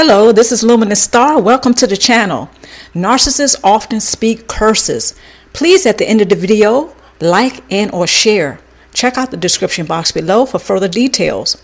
Hello, 0.00 0.30
this 0.30 0.52
is 0.52 0.62
Luminous 0.62 1.02
Star. 1.02 1.40
Welcome 1.40 1.74
to 1.74 1.84
the 1.84 1.96
channel. 1.96 2.48
Narcissists 2.94 3.58
often 3.64 3.98
speak 3.98 4.46
curses. 4.46 5.16
Please, 5.52 5.86
at 5.86 5.98
the 5.98 6.08
end 6.08 6.20
of 6.20 6.28
the 6.28 6.36
video, 6.36 6.94
like 7.18 7.64
and 7.68 7.90
or 7.90 8.06
share. 8.06 8.60
Check 8.94 9.18
out 9.18 9.32
the 9.32 9.36
description 9.36 9.86
box 9.86 10.12
below 10.12 10.46
for 10.46 10.60
further 10.60 10.86
details. 10.86 11.60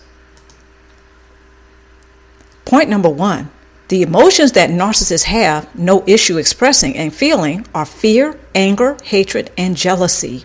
Point 2.65 2.89
number 2.89 3.07
one. 3.07 3.51
The 3.87 4.01
emotions 4.01 4.51
that 4.51 4.69
narcissists 4.69 5.23
have 5.23 5.73
no 5.73 6.03
issue 6.05 6.37
expressing 6.37 6.93
and 6.97 7.15
feeling 7.15 7.65
are 7.73 7.85
fear, 7.85 8.37
anger, 8.53 8.97
hatred, 9.05 9.49
and 9.57 9.77
jealousy. 9.77 10.43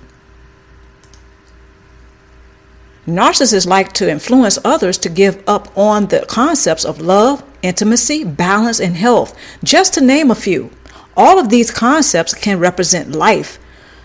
Narcissists 3.10 3.66
like 3.66 3.92
to 3.94 4.08
influence 4.08 4.56
others 4.64 4.96
to 4.98 5.08
give 5.08 5.42
up 5.48 5.76
on 5.76 6.06
the 6.06 6.24
concepts 6.28 6.84
of 6.84 7.00
love, 7.00 7.42
intimacy, 7.60 8.22
balance, 8.22 8.78
and 8.78 8.94
health, 8.94 9.36
just 9.64 9.94
to 9.94 10.00
name 10.00 10.30
a 10.30 10.36
few. 10.36 10.70
All 11.16 11.36
of 11.38 11.48
these 11.48 11.72
concepts 11.72 12.34
can 12.34 12.60
represent 12.60 13.10
life. 13.10 13.58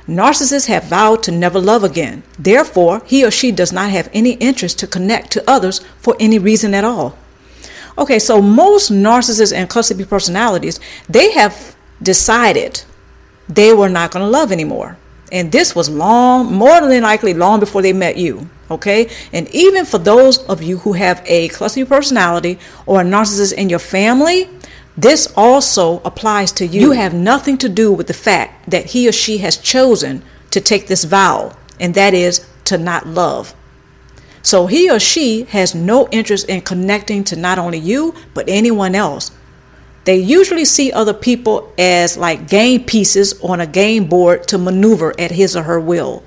Narcissists 0.07 0.65
have 0.67 0.85
vowed 0.85 1.21
to 1.23 1.31
never 1.31 1.59
love 1.59 1.83
again. 1.83 2.23
Therefore, 2.39 3.03
he 3.05 3.23
or 3.23 3.29
she 3.29 3.51
does 3.51 3.71
not 3.71 3.91
have 3.91 4.09
any 4.11 4.33
interest 4.33 4.79
to 4.79 4.87
connect 4.87 5.29
to 5.33 5.47
others 5.47 5.79
for 5.99 6.15
any 6.19 6.39
reason 6.39 6.73
at 6.73 6.83
all. 6.83 7.15
Okay, 7.99 8.17
so 8.17 8.41
most 8.41 8.91
narcissists 8.91 9.53
and 9.53 9.69
cluster 9.69 9.93
B 9.93 10.03
personalities, 10.03 10.79
they 11.07 11.31
have 11.33 11.75
decided 12.01 12.83
they 13.47 13.71
were 13.71 13.89
not 13.89 14.09
going 14.09 14.25
to 14.25 14.29
love 14.29 14.51
anymore. 14.51 14.97
And 15.35 15.51
this 15.51 15.75
was 15.75 15.89
long, 15.89 16.53
more 16.53 16.79
than 16.79 17.03
likely 17.03 17.33
long 17.33 17.59
before 17.59 17.81
they 17.81 17.91
met 17.91 18.15
you. 18.15 18.49
Okay. 18.71 19.09
And 19.33 19.49
even 19.49 19.83
for 19.83 19.97
those 19.97 20.37
of 20.45 20.63
you 20.63 20.77
who 20.77 20.93
have 20.93 21.21
a 21.25 21.49
cluster 21.49 21.85
personality 21.85 22.57
or 22.85 23.01
a 23.01 23.03
narcissist 23.03 23.51
in 23.51 23.67
your 23.67 23.79
family, 23.79 24.49
this 24.95 25.27
also 25.35 25.99
applies 26.05 26.53
to 26.53 26.65
you. 26.65 26.79
You 26.79 26.91
have 26.91 27.13
nothing 27.13 27.57
to 27.57 27.67
do 27.67 27.91
with 27.91 28.07
the 28.07 28.13
fact 28.13 28.69
that 28.69 28.85
he 28.85 29.09
or 29.09 29.11
she 29.11 29.39
has 29.39 29.57
chosen 29.57 30.23
to 30.51 30.61
take 30.61 30.87
this 30.87 31.03
vow, 31.03 31.57
and 31.81 31.93
that 31.95 32.13
is 32.13 32.47
to 32.63 32.77
not 32.77 33.05
love. 33.05 33.53
So 34.41 34.67
he 34.67 34.89
or 34.89 34.99
she 34.99 35.43
has 35.49 35.75
no 35.75 36.07
interest 36.11 36.47
in 36.47 36.61
connecting 36.61 37.25
to 37.25 37.35
not 37.35 37.59
only 37.59 37.79
you, 37.79 38.15
but 38.33 38.47
anyone 38.47 38.95
else. 38.95 39.31
They 40.05 40.17
usually 40.17 40.65
see 40.65 40.91
other 40.91 41.13
people 41.13 41.73
as 41.77 42.15
like 42.15 42.47
game 42.47 42.83
pieces 42.83 43.39
on 43.41 43.59
a 43.59 43.67
game 43.67 44.05
board 44.05 44.47
to 44.49 44.57
maneuver 44.57 45.13
at 45.19 45.31
his 45.31 45.55
or 45.55 45.63
her 45.63 45.79
will. 45.79 46.23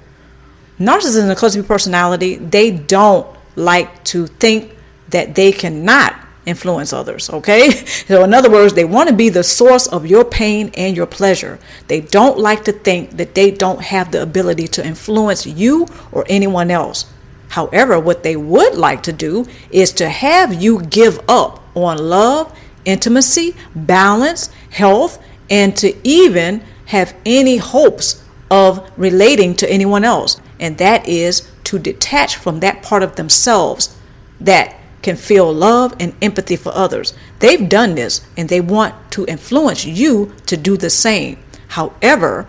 Narcissists 0.78 1.28
and 1.28 1.36
cluster 1.36 1.62
personality, 1.62 2.36
they 2.36 2.70
don't 2.70 3.26
like 3.56 4.04
to 4.04 4.26
think 4.26 4.76
that 5.10 5.34
they 5.34 5.52
cannot 5.52 6.14
influence 6.44 6.92
others, 6.92 7.30
okay? 7.30 7.70
So, 8.08 8.24
in 8.24 8.32
other 8.32 8.50
words, 8.50 8.72
they 8.72 8.84
want 8.84 9.08
to 9.10 9.14
be 9.14 9.28
the 9.28 9.44
source 9.44 9.86
of 9.86 10.06
your 10.06 10.24
pain 10.24 10.70
and 10.74 10.96
your 10.96 11.06
pleasure. 11.06 11.58
They 11.88 12.00
don't 12.00 12.38
like 12.38 12.64
to 12.64 12.72
think 12.72 13.18
that 13.18 13.34
they 13.34 13.50
don't 13.50 13.82
have 13.82 14.12
the 14.12 14.22
ability 14.22 14.68
to 14.68 14.86
influence 14.86 15.46
you 15.46 15.86
or 16.10 16.24
anyone 16.28 16.70
else. 16.70 17.04
However, 17.48 18.00
what 18.00 18.22
they 18.22 18.36
would 18.36 18.74
like 18.76 19.02
to 19.04 19.12
do 19.12 19.46
is 19.70 19.92
to 19.94 20.08
have 20.08 20.54
you 20.54 20.82
give 20.82 21.20
up 21.28 21.62
on 21.74 21.98
love 21.98 22.56
intimacy, 22.88 23.54
balance, 23.74 24.50
health, 24.70 25.22
and 25.50 25.76
to 25.76 25.94
even 26.08 26.62
have 26.86 27.14
any 27.26 27.58
hopes 27.58 28.24
of 28.50 28.90
relating 28.96 29.54
to 29.54 29.70
anyone 29.70 30.04
else. 30.04 30.40
And 30.58 30.78
that 30.78 31.06
is 31.06 31.48
to 31.64 31.78
detach 31.78 32.36
from 32.36 32.60
that 32.60 32.82
part 32.82 33.02
of 33.02 33.16
themselves 33.16 33.94
that 34.40 34.74
can 35.02 35.16
feel 35.16 35.52
love 35.52 35.94
and 36.00 36.14
empathy 36.22 36.56
for 36.56 36.72
others. 36.74 37.12
They've 37.40 37.68
done 37.68 37.94
this 37.94 38.26
and 38.36 38.48
they 38.48 38.60
want 38.60 38.94
to 39.12 39.26
influence 39.26 39.84
you 39.84 40.34
to 40.46 40.56
do 40.56 40.76
the 40.76 40.90
same. 40.90 41.38
However, 41.68 42.48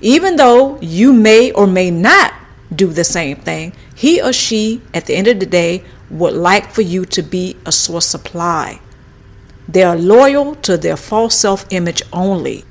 even 0.00 0.36
though 0.36 0.78
you 0.80 1.12
may 1.12 1.50
or 1.50 1.66
may 1.66 1.90
not 1.90 2.32
do 2.74 2.88
the 2.88 3.04
same 3.04 3.36
thing, 3.36 3.72
he 3.94 4.22
or 4.22 4.32
she, 4.32 4.82
at 4.92 5.06
the 5.06 5.14
end 5.14 5.26
of 5.26 5.40
the 5.40 5.46
day, 5.46 5.82
would 6.10 6.34
like 6.34 6.70
for 6.70 6.82
you 6.82 7.04
to 7.06 7.22
be 7.22 7.56
a 7.66 7.72
source 7.72 8.06
supply. 8.06 8.80
They 9.68 9.82
are 9.82 9.96
loyal 9.96 10.54
to 10.56 10.76
their 10.76 10.96
false 10.96 11.36
self 11.36 11.66
image 11.70 12.02
only. 12.12 12.64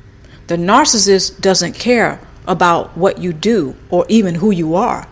The 0.48 0.58
narcissist 0.58 1.42
doesn't 1.42 1.74
care 1.74 2.20
about 2.48 2.98
what 2.98 3.18
you 3.18 3.34
do 3.34 3.76
or 3.90 4.06
even 4.10 4.36
who 4.36 4.52
you 4.52 4.76
are. 4.76 5.08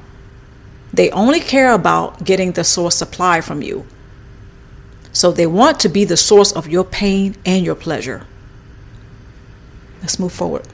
They 0.93 1.09
only 1.11 1.39
care 1.39 1.71
about 1.71 2.23
getting 2.23 2.51
the 2.51 2.63
source 2.63 2.95
supply 2.95 3.41
from 3.41 3.61
you. 3.61 3.85
So 5.13 5.31
they 5.31 5.47
want 5.47 5.79
to 5.81 5.89
be 5.89 6.05
the 6.05 6.17
source 6.17 6.51
of 6.51 6.67
your 6.67 6.83
pain 6.83 7.35
and 7.45 7.65
your 7.65 7.75
pleasure. 7.75 8.27
Let's 10.01 10.19
move 10.19 10.33
forward. 10.33 10.67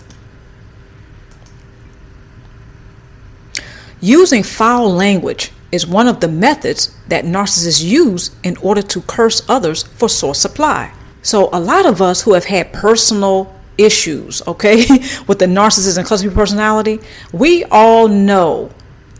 Using 3.99 4.43
foul 4.43 4.91
language 4.93 5.51
is 5.71 5.85
one 5.85 6.07
of 6.07 6.19
the 6.19 6.27
methods 6.27 6.95
that 7.07 7.25
narcissists 7.25 7.83
use 7.83 8.31
in 8.43 8.57
order 8.57 8.81
to 8.81 9.01
curse 9.01 9.41
others 9.49 9.83
for 9.83 10.07
source 10.07 10.39
supply. 10.39 10.93
So, 11.21 11.49
a 11.51 11.59
lot 11.59 11.85
of 11.85 12.01
us 12.01 12.21
who 12.21 12.33
have 12.33 12.45
had 12.45 12.71
personal 12.71 13.53
issues, 13.77 14.41
okay, 14.47 14.77
with 15.27 15.39
the 15.39 15.45
narcissist 15.45 15.97
and 15.97 16.07
cluster 16.07 16.31
personality, 16.31 16.99
we 17.33 17.63
all 17.65 18.07
know 18.07 18.71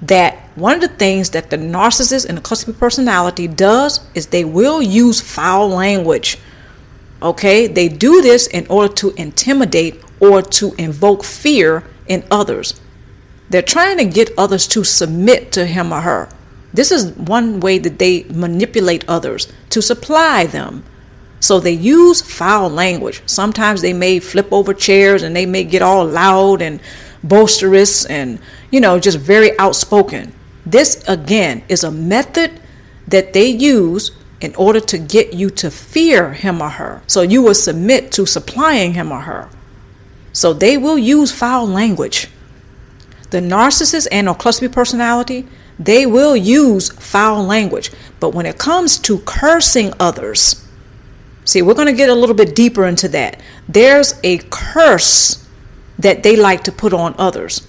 that 0.02 0.36
one 0.56 0.76
of 0.76 0.82
the 0.82 0.88
things 0.88 1.32
that 1.32 1.50
the 1.50 1.58
narcissist 1.58 2.26
and 2.28 2.38
the 2.38 2.42
cluster 2.42 2.74
personality 2.74 3.48
does 3.48 4.00
is 4.16 4.28
they 4.28 4.46
will 4.46 4.82
use 4.82 5.20
foul 5.20 5.70
language. 5.70 6.38
Okay, 7.22 7.68
they 7.68 7.90
do 7.90 8.22
this 8.22 8.48
in 8.48 8.68
order 8.68 8.94
to 8.96 9.12
intimidate 9.18 10.02
or 10.20 10.42
to 10.42 10.74
invoke 10.78 11.24
fear 11.24 11.84
in 12.08 12.24
others. 12.30 12.80
They're 13.50 13.62
trying 13.62 13.98
to 13.98 14.06
get 14.06 14.32
others 14.38 14.68
to 14.70 14.84
submit 14.84 15.52
to 15.54 15.66
him 15.66 15.92
or 15.92 16.02
her. 16.02 16.30
This 16.74 16.92
is 16.92 17.12
one 17.14 17.60
way 17.60 17.78
that 17.80 18.00
they 18.00 18.24
manipulate 18.26 19.08
others 19.08 19.52
to 19.70 19.82
supply 19.82 20.46
them. 20.46 20.84
So 21.40 21.60
they 21.60 21.72
use 21.72 22.22
foul 22.22 22.70
language. 22.70 23.22
Sometimes 23.26 23.82
they 23.82 23.94
may 23.94 24.20
flip 24.20 24.52
over 24.52 24.74
chairs 24.74 25.24
and 25.24 25.36
they 25.36 25.46
may 25.46 25.64
get 25.64 25.82
all 25.82 26.06
loud 26.06 26.62
and 26.62 26.80
boisterous 27.24 28.06
and, 28.06 28.40
you 28.72 28.80
know, 28.80 29.00
just 29.00 29.20
very 29.20 29.58
outspoken. 29.60 30.34
This, 30.66 31.04
again, 31.08 31.64
is 31.70 31.84
a 31.84 31.92
method 31.92 32.60
that 33.08 33.34
they 33.34 33.48
use 33.48 34.12
in 34.42 34.54
order 34.56 34.80
to 34.80 34.98
get 34.98 35.34
you 35.34 35.50
to 35.50 35.72
fear 35.72 36.34
him 36.34 36.62
or 36.62 36.70
her. 36.70 37.02
So 37.08 37.22
you 37.22 37.42
will 37.42 37.56
submit 37.56 38.12
to 38.14 38.26
supplying 38.26 38.94
him 38.94 39.12
or 39.12 39.22
her. 39.22 39.50
So 40.34 40.54
they 40.54 40.78
will 40.78 40.98
use 40.98 41.32
foul 41.32 41.66
language. 41.68 42.30
The 43.32 43.40
narcissist 43.40 44.08
and 44.12 44.30
or 44.30 44.36
cluster 44.36 44.70
personality, 44.70 45.48
they 45.80 46.06
will 46.06 46.36
use 46.36 46.90
foul 46.90 47.44
language. 47.44 47.92
But 48.20 48.34
when 48.34 48.46
it 48.46 48.58
comes 48.58 48.98
to 49.00 49.20
cursing 49.20 49.94
others, 50.00 50.68
see, 51.46 51.62
we're 51.62 51.74
going 51.74 51.88
to 51.88 51.94
get 51.94 52.10
a 52.10 52.16
little 52.16 52.36
bit 52.36 52.56
deeper 52.56 52.86
into 52.86 53.08
that. 53.10 53.40
There's 53.68 54.20
a 54.24 54.40
curse 54.50 55.48
that 56.00 56.24
they 56.24 56.36
like 56.36 56.64
to 56.66 56.72
put 56.72 56.94
on 56.94 57.16
others. 57.18 57.68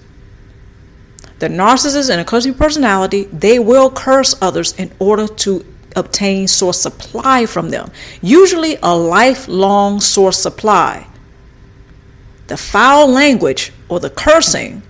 The 1.38 1.48
narcissist 1.48 2.10
and 2.10 2.20
a 2.20 2.24
cluster 2.24 2.52
personality, 2.52 3.24
they 3.24 3.58
will 3.58 3.90
curse 3.90 4.34
others 4.42 4.72
in 4.74 4.92
order 4.98 5.28
to 5.28 5.64
obtain 5.94 6.48
source 6.48 6.80
supply 6.80 7.46
from 7.46 7.70
them, 7.70 7.90
usually 8.20 8.76
a 8.82 8.96
lifelong 8.96 10.00
source 10.00 10.38
supply. 10.38 11.06
The 12.48 12.56
foul 12.56 13.08
language 13.08 13.72
or 13.88 14.00
the 14.00 14.10
cursing 14.10 14.82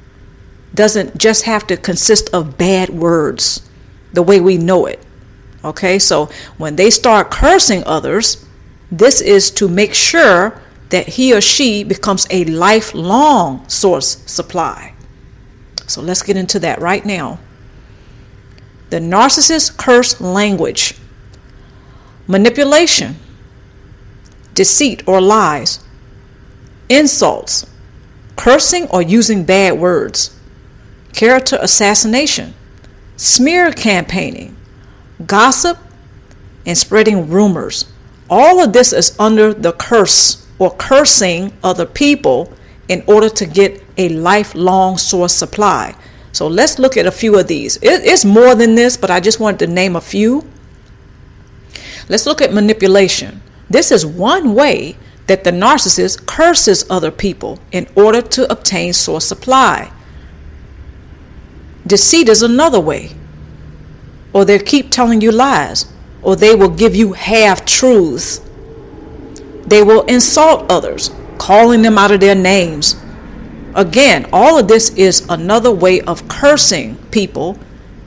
doesn't 0.74 1.18
just 1.18 1.44
have 1.44 1.66
to 1.66 1.76
consist 1.76 2.28
of 2.32 2.58
bad 2.58 2.90
words 2.90 3.68
the 4.12 4.22
way 4.22 4.40
we 4.40 4.56
know 4.56 4.86
it. 4.86 5.04
Okay, 5.64 5.98
so 5.98 6.30
when 6.56 6.76
they 6.76 6.90
start 6.90 7.30
cursing 7.30 7.82
others, 7.84 8.44
this 8.90 9.20
is 9.20 9.50
to 9.52 9.68
make 9.68 9.94
sure 9.94 10.60
that 10.90 11.06
he 11.06 11.34
or 11.34 11.40
she 11.40 11.84
becomes 11.84 12.26
a 12.30 12.44
lifelong 12.44 13.68
source 13.68 14.22
supply. 14.30 14.94
So 15.86 16.00
let's 16.00 16.22
get 16.22 16.36
into 16.36 16.58
that 16.60 16.80
right 16.80 17.04
now. 17.04 17.38
The 18.90 18.98
narcissist 18.98 19.76
curse 19.76 20.20
language, 20.20 20.94
manipulation, 22.26 23.16
deceit 24.54 25.02
or 25.06 25.20
lies, 25.20 25.80
insults, 26.88 27.66
cursing 28.36 28.88
or 28.88 29.02
using 29.02 29.44
bad 29.44 29.78
words, 29.78 30.37
character 31.18 31.58
assassination, 31.60 32.54
smear 33.16 33.72
campaigning, 33.72 34.56
gossip, 35.26 35.76
and 36.64 36.78
spreading 36.78 37.28
rumors. 37.28 37.92
All 38.30 38.62
of 38.62 38.72
this 38.72 38.92
is 38.92 39.18
under 39.18 39.52
the 39.52 39.72
curse 39.72 40.46
or 40.60 40.70
cursing 40.76 41.52
other 41.64 41.86
people 41.86 42.52
in 42.86 43.02
order 43.08 43.28
to 43.30 43.46
get 43.46 43.82
a 43.96 44.08
lifelong 44.10 44.96
source 44.96 45.34
supply. 45.34 45.96
So 46.30 46.46
let's 46.46 46.78
look 46.78 46.96
at 46.96 47.04
a 47.04 47.10
few 47.10 47.36
of 47.36 47.48
these. 47.48 47.80
it's 47.82 48.24
more 48.24 48.54
than 48.54 48.76
this, 48.76 48.96
but 48.96 49.10
I 49.10 49.18
just 49.18 49.40
wanted 49.40 49.66
to 49.66 49.72
name 49.72 49.96
a 49.96 50.00
few. 50.00 50.48
Let's 52.08 52.26
look 52.26 52.40
at 52.40 52.52
manipulation. 52.52 53.42
This 53.68 53.90
is 53.90 54.06
one 54.06 54.54
way 54.54 54.96
that 55.26 55.42
the 55.42 55.50
narcissist 55.50 56.26
curses 56.26 56.88
other 56.88 57.10
people 57.10 57.58
in 57.72 57.88
order 57.96 58.22
to 58.22 58.48
obtain 58.52 58.92
source 58.92 59.26
supply. 59.26 59.90
Deceit 61.88 62.28
is 62.28 62.42
another 62.42 62.78
way. 62.78 63.10
Or 64.34 64.44
they 64.44 64.58
keep 64.58 64.90
telling 64.90 65.22
you 65.22 65.32
lies, 65.32 65.90
or 66.22 66.36
they 66.36 66.54
will 66.54 66.68
give 66.68 66.94
you 66.94 67.14
half 67.14 67.64
truths. 67.64 68.42
They 69.66 69.82
will 69.82 70.02
insult 70.02 70.70
others, 70.70 71.10
calling 71.38 71.82
them 71.82 71.96
out 71.96 72.12
of 72.12 72.20
their 72.20 72.34
names. 72.34 72.94
Again, 73.74 74.28
all 74.32 74.58
of 74.58 74.68
this 74.68 74.90
is 74.90 75.26
another 75.30 75.72
way 75.72 76.02
of 76.02 76.28
cursing 76.28 76.96
people 77.10 77.58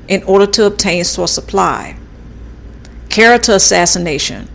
in 0.07 0.21
order 0.23 0.45
to 0.45 0.65
obtain 0.67 1.03
source 1.03 1.31
supply. 1.31 1.97
Character 3.09 3.53
assassination. 3.53 4.47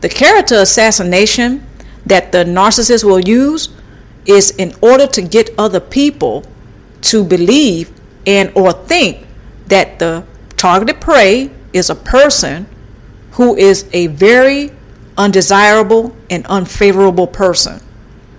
The 0.00 0.08
character 0.08 0.56
assassination 0.56 1.64
that 2.04 2.32
the 2.32 2.44
narcissist 2.44 3.04
will 3.04 3.20
use 3.20 3.68
is 4.26 4.50
in 4.52 4.74
order 4.80 5.06
to 5.06 5.22
get 5.22 5.50
other 5.56 5.80
people 5.80 6.44
to 7.02 7.24
believe 7.24 7.92
and 8.26 8.52
or 8.54 8.72
think 8.72 9.26
that 9.66 9.98
the 9.98 10.24
targeted 10.56 11.00
prey 11.00 11.50
is 11.72 11.90
a 11.90 11.94
person 11.94 12.66
who 13.32 13.56
is 13.56 13.88
a 13.92 14.06
very 14.08 14.70
undesirable 15.16 16.14
and 16.30 16.46
unfavorable 16.46 17.26
person. 17.26 17.80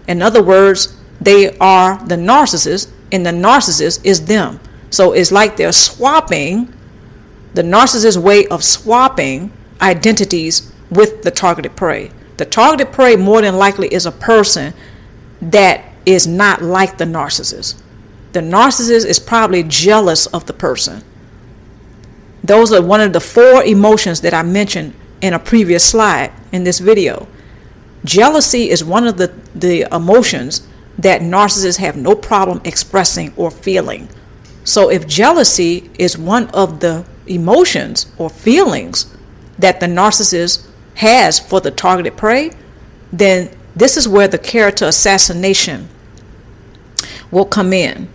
In 0.08 0.22
other 0.22 0.44
words, 0.44 0.96
they 1.20 1.58
are 1.58 2.04
the 2.06 2.16
narcissist 2.16 2.92
and 3.12 3.26
the 3.26 3.32
narcissist 3.32 4.04
is 4.04 4.26
them. 4.26 4.60
So 4.90 5.14
it's 5.14 5.32
like 5.32 5.58
they're 5.58 5.72
swapping 5.72 6.74
the 7.54 7.62
narcissist's 7.62 8.18
way 8.18 8.48
of 8.48 8.64
swapping 8.64 9.52
identities 9.82 10.72
with 10.90 11.24
the 11.24 11.32
targeted 11.32 11.76
prey. 11.76 12.12
The 12.38 12.46
targeted 12.46 12.92
prey 12.92 13.16
more 13.16 13.42
than 13.42 13.58
likely 13.58 13.88
is 13.94 14.06
a 14.06 14.12
person 14.12 14.74
that 15.42 15.86
is 16.06 16.28
not 16.28 16.62
like 16.62 16.98
the 16.98 17.06
narcissist. 17.06 17.82
The 18.34 18.42
narcissist 18.42 19.06
is 19.06 19.20
probably 19.20 19.64
jealous 19.64 20.26
of 20.28 20.46
the 20.46 20.54
person. 20.54 21.04
Those 22.44 22.74
are 22.74 22.82
one 22.82 23.00
of 23.00 23.14
the 23.14 23.22
four 23.22 23.64
emotions 23.64 24.22
that 24.22 24.34
I 24.34 24.44
mentioned 24.44 24.94
in 25.22 25.34
a 25.34 25.40
previous 25.40 25.86
slide 25.90 26.32
in 26.52 26.64
this 26.64 26.80
video. 26.80 27.28
Jealousy 28.04 28.70
is 28.70 28.84
one 28.84 29.08
of 29.08 29.18
the, 29.18 29.34
the 29.56 29.88
emotions 29.96 30.68
that 30.98 31.22
narcissists 31.22 31.78
have 31.78 31.96
no 31.96 32.16
problem 32.16 32.62
expressing 32.66 33.34
or 33.38 33.50
feeling. 33.50 34.10
So 34.64 34.90
if 34.90 35.08
jealousy 35.08 35.90
is 35.98 36.18
one 36.18 36.50
of 36.50 36.80
the 36.80 37.06
emotions 37.28 38.12
or 38.18 38.30
feelings 38.30 39.16
that 39.58 39.80
the 39.80 39.86
narcissist 39.86 40.68
has 40.96 41.40
for 41.40 41.62
the 41.62 41.72
targeted 41.72 42.18
prey, 42.18 42.52
then 43.12 43.56
this 43.76 43.96
is 43.96 44.08
where 44.08 44.28
the 44.28 44.38
character 44.38 44.86
assassination 44.86 45.88
will 47.32 47.46
come 47.46 47.74
in. 47.74 48.10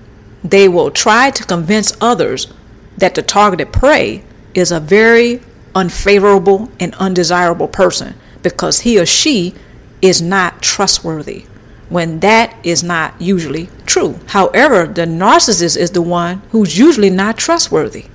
They 0.49 0.69
will 0.69 0.91
try 0.91 1.31
to 1.31 1.45
convince 1.45 1.97
others 2.01 2.53
that 2.97 3.15
the 3.15 3.23
targeted 3.23 3.73
prey 3.73 4.25
is 4.55 4.73
a 4.73 4.81
very 4.81 5.41
unfavorable 5.75 6.71
and 6.81 6.95
undesirable 6.95 7.69
person 7.69 8.15
because 8.43 8.81
he 8.81 8.99
or 8.99 9.07
she 9.07 9.55
is 10.01 10.23
not 10.23 10.63
trustworthy 10.63 11.45
when 11.89 12.21
that 12.21 12.55
is 12.63 12.83
not 12.83 13.21
usually 13.21 13.69
true. 13.87 14.19
However, 14.29 14.87
the 14.87 15.07
narcissist 15.07 15.77
is 15.77 15.93
the 15.93 16.03
one 16.03 16.43
who's 16.51 16.79
usually 16.79 17.11
not 17.11 17.39
trustworthy. 17.39 18.07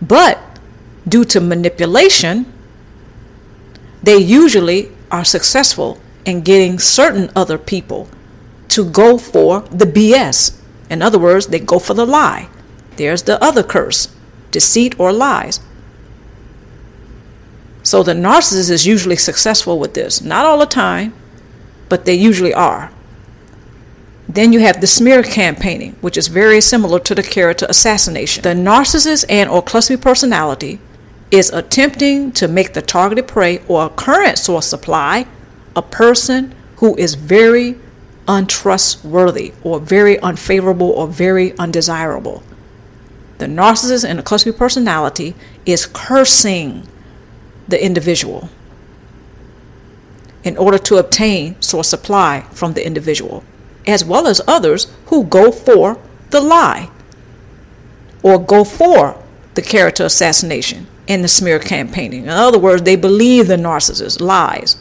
But 0.00 0.38
due 1.08 1.24
to 1.26 1.40
manipulation, 1.40 2.46
they 4.02 4.16
usually 4.16 4.92
are 5.10 5.24
successful 5.24 5.98
in 6.24 6.42
getting 6.42 6.78
certain 6.78 7.30
other 7.34 7.58
people 7.58 8.08
to 8.68 8.88
go 8.88 9.18
for 9.18 9.60
the 9.70 9.84
BS. 9.84 10.59
In 10.90 11.00
other 11.00 11.18
words, 11.18 11.46
they 11.46 11.60
go 11.60 11.78
for 11.78 11.94
the 11.94 12.04
lie. 12.04 12.48
There's 12.96 13.22
the 13.22 13.42
other 13.42 13.62
curse 13.62 14.14
deceit 14.50 14.98
or 14.98 15.12
lies. 15.12 15.60
So 17.82 18.02
the 18.02 18.12
narcissist 18.12 18.70
is 18.70 18.86
usually 18.86 19.16
successful 19.16 19.78
with 19.78 19.94
this. 19.94 20.20
Not 20.20 20.44
all 20.44 20.58
the 20.58 20.66
time, 20.66 21.14
but 21.88 22.04
they 22.04 22.14
usually 22.14 22.52
are. 22.52 22.92
Then 24.28 24.52
you 24.52 24.60
have 24.60 24.80
the 24.80 24.86
smear 24.86 25.22
campaigning, 25.22 25.96
which 26.00 26.16
is 26.16 26.28
very 26.28 26.60
similar 26.60 27.00
to 27.00 27.14
the 27.14 27.22
character 27.22 27.66
assassination. 27.68 28.42
The 28.42 28.50
narcissist 28.50 29.24
and 29.28 29.48
or 29.48 29.62
cluster 29.62 29.98
personality 29.98 30.78
is 31.30 31.50
attempting 31.50 32.32
to 32.32 32.48
make 32.48 32.74
the 32.74 32.82
targeted 32.82 33.26
prey 33.26 33.60
or 33.66 33.88
current 33.88 34.38
source 34.38 34.66
supply 34.66 35.26
a 35.74 35.82
person 35.82 36.54
who 36.76 36.96
is 36.96 37.14
very 37.14 37.76
untrustworthy 38.30 39.52
or 39.64 39.80
very 39.80 40.18
unfavorable 40.20 40.88
or 40.90 41.08
very 41.08 41.56
undesirable. 41.58 42.44
The 43.38 43.46
narcissist 43.46 44.08
and 44.08 44.20
the 44.20 44.22
cluster 44.22 44.52
personality 44.52 45.34
is 45.66 45.84
cursing 45.86 46.86
the 47.66 47.84
individual 47.84 48.48
in 50.44 50.56
order 50.56 50.78
to 50.78 50.96
obtain 50.96 51.60
source 51.60 51.88
supply 51.88 52.46
from 52.52 52.74
the 52.74 52.86
individual 52.86 53.42
as 53.86 54.04
well 54.04 54.28
as 54.28 54.40
others 54.46 54.86
who 55.06 55.24
go 55.24 55.50
for 55.50 55.98
the 56.30 56.40
lie 56.40 56.88
or 58.22 58.38
go 58.38 58.62
for 58.62 59.20
the 59.54 59.62
character 59.62 60.04
assassination 60.04 60.86
and 61.08 61.24
the 61.24 61.28
smear 61.28 61.58
campaigning. 61.58 62.24
In 62.24 62.28
other 62.28 62.58
words, 62.58 62.82
they 62.82 62.94
believe 62.94 63.48
the 63.48 63.56
narcissist 63.56 64.20
lies. 64.20 64.79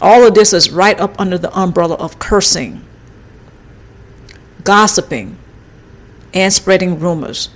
All 0.00 0.26
of 0.26 0.34
this 0.34 0.52
is 0.52 0.70
right 0.70 0.98
up 1.00 1.18
under 1.18 1.38
the 1.38 1.56
umbrella 1.58 1.94
of 1.94 2.18
cursing, 2.18 2.84
gossiping, 4.64 5.38
and 6.34 6.52
spreading 6.52 6.98
rumors. 6.98 7.48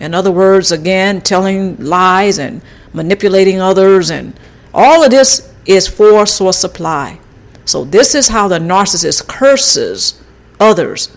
In 0.00 0.14
other 0.14 0.30
words, 0.30 0.72
again, 0.72 1.20
telling 1.20 1.76
lies 1.78 2.38
and 2.38 2.60
manipulating 2.92 3.60
others, 3.60 4.10
and 4.10 4.38
all 4.74 5.04
of 5.04 5.10
this 5.10 5.52
is 5.64 5.86
for 5.86 6.26
source 6.26 6.58
supply. 6.58 7.18
So, 7.64 7.84
this 7.84 8.14
is 8.14 8.28
how 8.28 8.48
the 8.48 8.58
narcissist 8.58 9.26
curses 9.26 10.22
others 10.60 11.16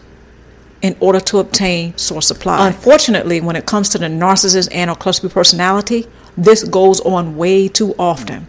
in 0.81 0.95
order 0.99 1.19
to 1.19 1.39
obtain 1.39 1.97
source 1.97 2.27
supply. 2.27 2.67
Unfortunately, 2.67 3.41
when 3.41 3.55
it 3.55 3.65
comes 3.65 3.89
to 3.89 3.97
the 3.97 4.07
narcissist 4.07 4.69
and 4.71 4.89
or 4.89 4.95
cluster 4.95 5.29
personality, 5.29 6.07
this 6.37 6.63
goes 6.63 7.01
on 7.01 7.35
way 7.35 7.67
too 7.67 7.93
often. 7.99 8.47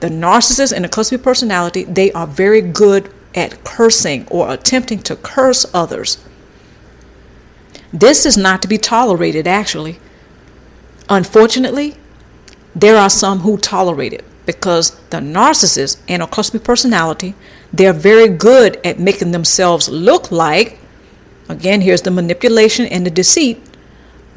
The 0.00 0.08
narcissist 0.08 0.72
and 0.72 0.84
the 0.84 0.88
cluster 0.88 1.18
personality, 1.18 1.84
they 1.84 2.10
are 2.12 2.26
very 2.26 2.60
good 2.60 3.12
at 3.34 3.62
cursing 3.64 4.26
or 4.28 4.52
attempting 4.52 5.00
to 5.00 5.16
curse 5.16 5.66
others. 5.72 6.18
This 7.92 8.24
is 8.24 8.36
not 8.36 8.62
to 8.62 8.68
be 8.68 8.78
tolerated, 8.78 9.46
actually. 9.46 9.98
Unfortunately, 11.08 11.96
there 12.74 12.96
are 12.96 13.10
some 13.10 13.40
who 13.40 13.58
tolerate 13.58 14.12
it 14.12 14.24
because 14.46 14.98
the 15.10 15.18
narcissist 15.18 16.00
and 16.08 16.22
a 16.22 16.26
cluster 16.26 16.58
personality, 16.58 17.34
they're 17.72 17.92
very 17.92 18.28
good 18.28 18.80
at 18.84 18.98
making 18.98 19.32
themselves 19.32 19.88
look 19.88 20.30
like, 20.30 20.78
again, 21.48 21.80
here's 21.80 22.02
the 22.02 22.10
manipulation 22.10 22.86
and 22.86 23.04
the 23.04 23.10
deceit. 23.10 23.60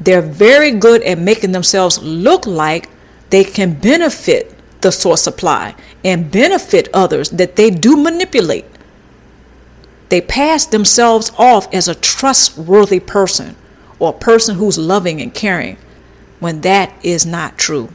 They're 0.00 0.22
very 0.22 0.72
good 0.72 1.02
at 1.02 1.18
making 1.18 1.52
themselves 1.52 2.02
look 2.02 2.46
like 2.46 2.90
they 3.30 3.44
can 3.44 3.74
benefit 3.74 4.53
the 4.84 4.92
source 4.92 5.22
supply 5.22 5.74
and 6.04 6.30
benefit 6.30 6.88
others 6.94 7.30
that 7.30 7.56
they 7.56 7.70
do 7.70 7.96
manipulate. 7.96 8.66
They 10.10 10.20
pass 10.20 10.66
themselves 10.66 11.32
off 11.36 11.72
as 11.74 11.88
a 11.88 11.94
trustworthy 11.94 13.00
person 13.00 13.56
or 13.98 14.10
a 14.10 14.18
person 14.18 14.56
who's 14.56 14.78
loving 14.78 15.20
and 15.20 15.34
caring 15.34 15.78
when 16.38 16.60
that 16.60 16.92
is 17.02 17.24
not 17.24 17.58
true. 17.58 17.88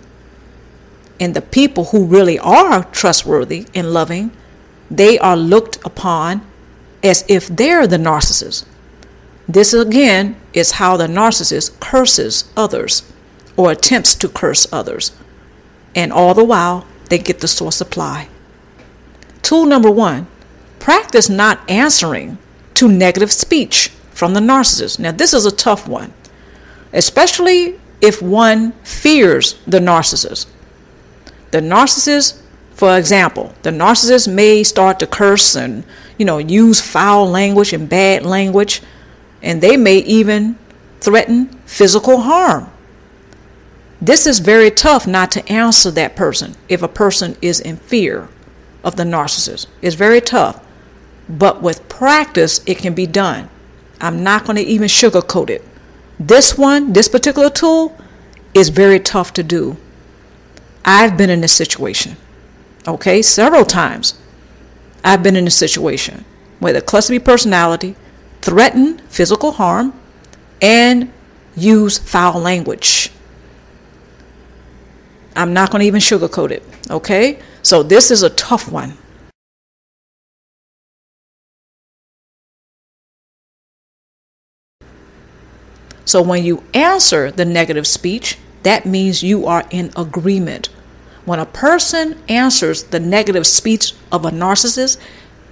And 1.19 1.35
the 1.35 1.41
people 1.41 1.85
who 1.85 2.05
really 2.05 2.39
are 2.39 2.83
trustworthy 2.85 3.67
and 3.75 3.93
loving, 3.93 4.31
they 4.89 5.19
are 5.19 5.37
looked 5.37 5.77
upon 5.85 6.41
as 7.03 7.23
if 7.27 7.47
they're 7.47 7.85
the 7.85 7.97
narcissist. 7.97 8.65
This 9.47 9.73
again 9.73 10.35
is 10.53 10.71
how 10.71 10.97
the 10.97 11.07
narcissist 11.07 11.79
curses 11.79 12.51
others 12.57 13.03
or 13.55 13.71
attempts 13.71 14.15
to 14.15 14.27
curse 14.27 14.65
others. 14.73 15.11
And 15.99 16.13
all 16.13 16.33
the 16.33 16.45
while, 16.45 16.87
they 17.09 17.17
get 17.17 17.41
the 17.41 17.47
source 17.49 17.75
supply. 17.75 18.29
Tool 19.41 19.65
number 19.65 19.91
one 19.91 20.27
practice 20.79 21.27
not 21.27 21.59
answering 21.69 22.37
to 22.75 22.87
negative 22.87 23.33
speech 23.33 23.89
from 24.11 24.33
the 24.33 24.39
narcissist. 24.39 24.97
Now, 24.97 25.11
this 25.11 25.33
is 25.33 25.45
a 25.45 25.51
tough 25.51 25.89
one, 25.89 26.13
especially 26.93 27.77
if 27.99 28.21
one 28.21 28.71
fears 28.83 29.59
the 29.67 29.79
narcissist. 29.79 30.47
The 31.51 31.59
narcissist, 31.59 32.39
for 32.71 32.97
example, 32.97 33.53
the 33.63 33.71
narcissist 33.71 34.33
may 34.33 34.63
start 34.63 34.99
to 34.99 35.07
curse 35.07 35.53
and, 35.53 35.83
you 36.17 36.25
know, 36.25 36.37
use 36.37 36.79
foul 36.79 37.27
language 37.27 37.73
and 37.73 37.89
bad 37.89 38.25
language, 38.25 38.81
and 39.41 39.59
they 39.59 39.75
may 39.75 39.97
even 39.97 40.57
threaten 41.01 41.47
physical 41.65 42.21
harm. 42.21 42.71
This 44.01 44.25
is 44.25 44.39
very 44.39 44.71
tough 44.71 45.05
not 45.05 45.31
to 45.31 45.51
answer 45.51 45.91
that 45.91 46.15
person 46.15 46.55
if 46.69 46.81
a 46.81 46.87
person 46.87 47.35
is 47.41 47.59
in 47.59 47.77
fear 47.77 48.29
of 48.83 48.95
the 48.95 49.03
narcissist. 49.03 49.67
It's 49.81 49.95
very 49.95 50.21
tough. 50.21 50.63
But 51.27 51.61
with 51.61 51.87
practice, 51.89 52.61
it 52.65 52.77
can 52.77 52.93
be 52.93 53.05
done. 53.05 53.49
I'm 53.99 54.23
not 54.23 54.45
going 54.45 54.55
to 54.55 54.61
even 54.61 54.87
sugarcoat 54.87 55.49
it. 55.49 55.63
This 56.19 56.57
one, 56.57 56.93
this 56.93 57.07
particular 57.07 57.49
tool, 57.49 57.95
is 58.53 58.69
very 58.69 58.99
tough 58.99 59.33
to 59.33 59.43
do. 59.43 59.77
I've 60.85 61.17
been 61.17 61.29
in 61.29 61.41
this 61.41 61.53
situation, 61.53 62.15
okay, 62.87 63.21
several 63.21 63.65
times. 63.65 64.17
I've 65.03 65.21
been 65.21 65.35
in 65.35 65.45
a 65.45 65.51
situation 65.51 66.25
where 66.59 66.73
the 66.73 66.81
cluster 66.81 67.13
B 67.13 67.19
personality 67.19 67.95
threatened 68.41 69.01
physical 69.09 69.51
harm 69.51 69.93
and 70.61 71.11
use 71.55 71.97
foul 71.97 72.39
language. 72.39 73.11
I'm 75.35 75.53
not 75.53 75.71
going 75.71 75.81
to 75.81 75.87
even 75.87 76.01
sugarcoat 76.01 76.51
it, 76.51 76.63
okay? 76.89 77.39
So 77.61 77.83
this 77.83 78.11
is 78.11 78.23
a 78.23 78.29
tough 78.31 78.71
one. 78.71 78.97
So 86.05 86.23
when 86.23 86.43
you 86.43 86.63
answer 86.73 87.29
the 87.29 87.45
negative 87.45 87.85
speech, 87.85 88.39
that 88.63 88.85
means 88.85 89.21
you 89.21 89.45
are 89.45 89.63
in 89.69 89.91
agreement. 89.95 90.69
When 91.25 91.39
a 91.39 91.45
person 91.45 92.19
answers 92.27 92.85
the 92.85 92.99
negative 92.99 93.45
speech 93.45 93.93
of 94.11 94.25
a 94.25 94.31
narcissist, 94.31 94.97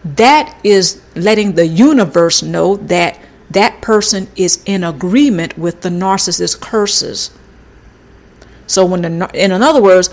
that 0.04 0.60
is 0.64 1.02
letting 1.16 1.54
the 1.54 1.68
universe 1.68 2.42
know 2.42 2.78
that 2.78 3.20
that 3.52 3.82
person 3.82 4.28
is 4.36 4.64
in 4.66 4.84
agreement 4.84 5.58
with 5.58 5.82
the 5.82 5.90
narcissist's 5.90 6.56
curses. 6.56 7.30
So 8.68 8.86
when 8.86 9.02
the 9.02 9.30
in 9.34 9.52
other 9.52 9.82
words, 9.82 10.10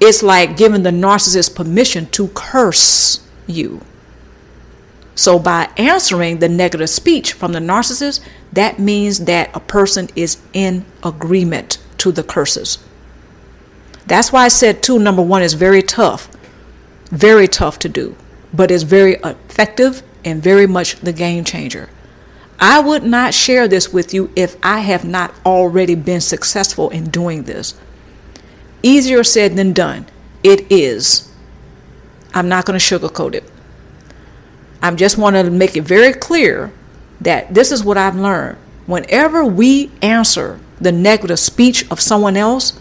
it's 0.00 0.22
like 0.22 0.56
giving 0.56 0.82
the 0.82 0.90
narcissist 0.90 1.54
permission 1.54 2.06
to 2.06 2.28
curse 2.28 3.26
you. 3.46 3.80
So 5.14 5.38
by 5.40 5.68
answering 5.76 6.38
the 6.38 6.48
negative 6.48 6.88
speech 6.88 7.32
from 7.32 7.52
the 7.52 7.58
narcissist, 7.58 8.20
that 8.52 8.78
means 8.78 9.24
that 9.24 9.50
a 9.54 9.60
person 9.60 10.08
is 10.14 10.38
in 10.52 10.84
agreement 11.02 11.78
to 11.98 12.12
the 12.12 12.22
curses. 12.22 12.78
That's 14.06 14.32
why 14.32 14.44
I 14.44 14.48
said 14.48 14.82
two 14.82 15.00
number 15.00 15.20
1 15.20 15.42
is 15.42 15.54
very 15.54 15.82
tough. 15.82 16.28
Very 17.10 17.48
tough 17.48 17.78
to 17.80 17.88
do, 17.88 18.14
but 18.54 18.70
it's 18.70 18.84
very 18.84 19.14
effective 19.24 20.02
and 20.24 20.42
very 20.42 20.66
much 20.66 20.96
the 21.00 21.12
game 21.12 21.42
changer. 21.42 21.88
I 22.60 22.80
would 22.80 23.02
not 23.02 23.34
share 23.34 23.66
this 23.66 23.92
with 23.92 24.14
you 24.14 24.30
if 24.36 24.56
I 24.62 24.80
have 24.80 25.04
not 25.04 25.34
already 25.44 25.94
been 25.94 26.20
successful 26.20 26.90
in 26.90 27.10
doing 27.10 27.44
this. 27.44 27.74
Easier 28.82 29.24
said 29.24 29.56
than 29.56 29.72
done. 29.72 30.06
It 30.42 30.70
is. 30.70 31.32
I'm 32.34 32.48
not 32.48 32.64
going 32.64 32.78
to 32.78 32.84
sugarcoat 32.84 33.34
it. 33.34 33.44
I 34.82 34.94
just 34.94 35.18
want 35.18 35.36
to 35.36 35.50
make 35.50 35.76
it 35.76 35.82
very 35.82 36.12
clear 36.12 36.72
that 37.20 37.52
this 37.52 37.72
is 37.72 37.82
what 37.82 37.98
I've 37.98 38.16
learned. 38.16 38.58
Whenever 38.86 39.44
we 39.44 39.90
answer 40.02 40.60
the 40.80 40.92
negative 40.92 41.38
speech 41.38 41.90
of 41.90 42.00
someone 42.00 42.36
else, 42.36 42.80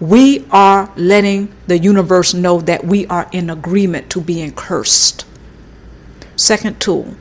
we 0.00 0.44
are 0.50 0.92
letting 0.96 1.54
the 1.66 1.78
universe 1.78 2.34
know 2.34 2.60
that 2.60 2.84
we 2.84 3.06
are 3.06 3.28
in 3.32 3.48
agreement 3.48 4.10
to 4.10 4.20
being 4.20 4.52
cursed. 4.52 5.24
Second 6.34 6.80
tool 6.80 7.16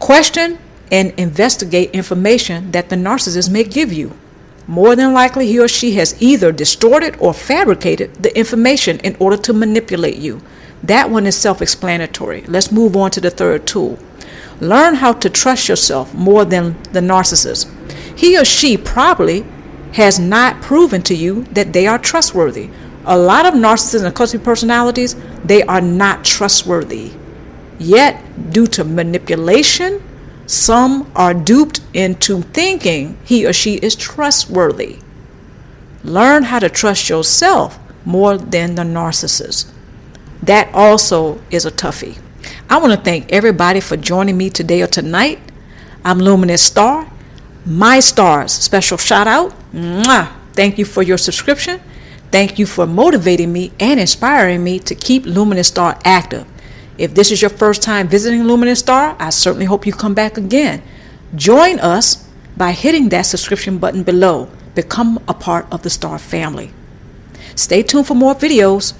question 0.00 0.58
and 0.90 1.12
investigate 1.18 1.90
information 1.90 2.72
that 2.72 2.88
the 2.88 2.96
narcissist 2.96 3.50
may 3.50 3.62
give 3.62 3.92
you. 3.92 4.16
More 4.70 4.94
than 4.94 5.12
likely, 5.12 5.48
he 5.48 5.58
or 5.58 5.66
she 5.66 5.94
has 5.96 6.14
either 6.22 6.52
distorted 6.52 7.16
or 7.18 7.34
fabricated 7.34 8.14
the 8.22 8.38
information 8.38 9.00
in 9.00 9.16
order 9.18 9.36
to 9.38 9.52
manipulate 9.52 10.18
you. 10.18 10.40
That 10.80 11.10
one 11.10 11.26
is 11.26 11.36
self 11.36 11.60
explanatory. 11.60 12.42
Let's 12.42 12.70
move 12.70 12.96
on 12.96 13.10
to 13.10 13.20
the 13.20 13.32
third 13.32 13.66
tool. 13.66 13.98
Learn 14.60 14.94
how 14.94 15.12
to 15.14 15.28
trust 15.28 15.68
yourself 15.68 16.14
more 16.14 16.44
than 16.44 16.80
the 16.92 17.00
narcissist. 17.00 17.66
He 18.16 18.38
or 18.38 18.44
she 18.44 18.76
probably 18.76 19.44
has 19.94 20.20
not 20.20 20.62
proven 20.62 21.02
to 21.02 21.16
you 21.16 21.46
that 21.50 21.72
they 21.72 21.88
are 21.88 21.98
trustworthy. 21.98 22.70
A 23.06 23.18
lot 23.18 23.46
of 23.46 23.54
narcissists 23.54 24.04
and 24.04 24.14
cluster 24.14 24.38
personalities, 24.38 25.16
they 25.44 25.64
are 25.64 25.80
not 25.80 26.24
trustworthy. 26.24 27.10
Yet, 27.80 28.52
due 28.52 28.68
to 28.68 28.84
manipulation, 28.84 30.00
some 30.50 31.08
are 31.14 31.32
duped 31.32 31.80
into 31.94 32.42
thinking 32.42 33.16
he 33.22 33.46
or 33.46 33.52
she 33.52 33.74
is 33.76 33.94
trustworthy. 33.94 34.98
Learn 36.02 36.42
how 36.42 36.58
to 36.58 36.68
trust 36.68 37.08
yourself 37.08 37.78
more 38.04 38.36
than 38.36 38.74
the 38.74 38.82
narcissist. 38.82 39.70
That 40.42 40.68
also 40.74 41.40
is 41.52 41.64
a 41.66 41.70
toughie. 41.70 42.18
I 42.68 42.78
want 42.78 42.92
to 42.92 43.00
thank 43.00 43.30
everybody 43.30 43.78
for 43.78 43.96
joining 43.96 44.36
me 44.36 44.50
today 44.50 44.82
or 44.82 44.88
tonight. 44.88 45.38
I'm 46.04 46.18
Luminous 46.18 46.62
Star. 46.62 47.08
My 47.64 48.00
stars, 48.00 48.50
special 48.50 48.98
shout 48.98 49.28
out. 49.28 49.54
Mwah! 49.72 50.32
Thank 50.54 50.78
you 50.78 50.84
for 50.84 51.04
your 51.04 51.18
subscription. 51.18 51.80
Thank 52.32 52.58
you 52.58 52.66
for 52.66 52.86
motivating 52.86 53.52
me 53.52 53.70
and 53.78 54.00
inspiring 54.00 54.64
me 54.64 54.80
to 54.80 54.96
keep 54.96 55.26
Luminous 55.26 55.68
Star 55.68 55.96
active. 56.04 56.44
If 57.00 57.14
this 57.14 57.32
is 57.32 57.40
your 57.40 57.48
first 57.48 57.80
time 57.80 58.08
visiting 58.08 58.44
Luminous 58.44 58.80
Star, 58.80 59.16
I 59.18 59.30
certainly 59.30 59.64
hope 59.64 59.86
you 59.86 59.92
come 59.94 60.12
back 60.12 60.36
again. 60.36 60.82
Join 61.34 61.80
us 61.80 62.28
by 62.58 62.72
hitting 62.72 63.08
that 63.08 63.22
subscription 63.22 63.78
button 63.78 64.02
below. 64.02 64.50
Become 64.74 65.18
a 65.26 65.32
part 65.32 65.64
of 65.72 65.80
the 65.80 65.88
Star 65.88 66.18
family. 66.18 66.74
Stay 67.54 67.82
tuned 67.82 68.06
for 68.06 68.12
more 68.12 68.34
videos. 68.34 68.92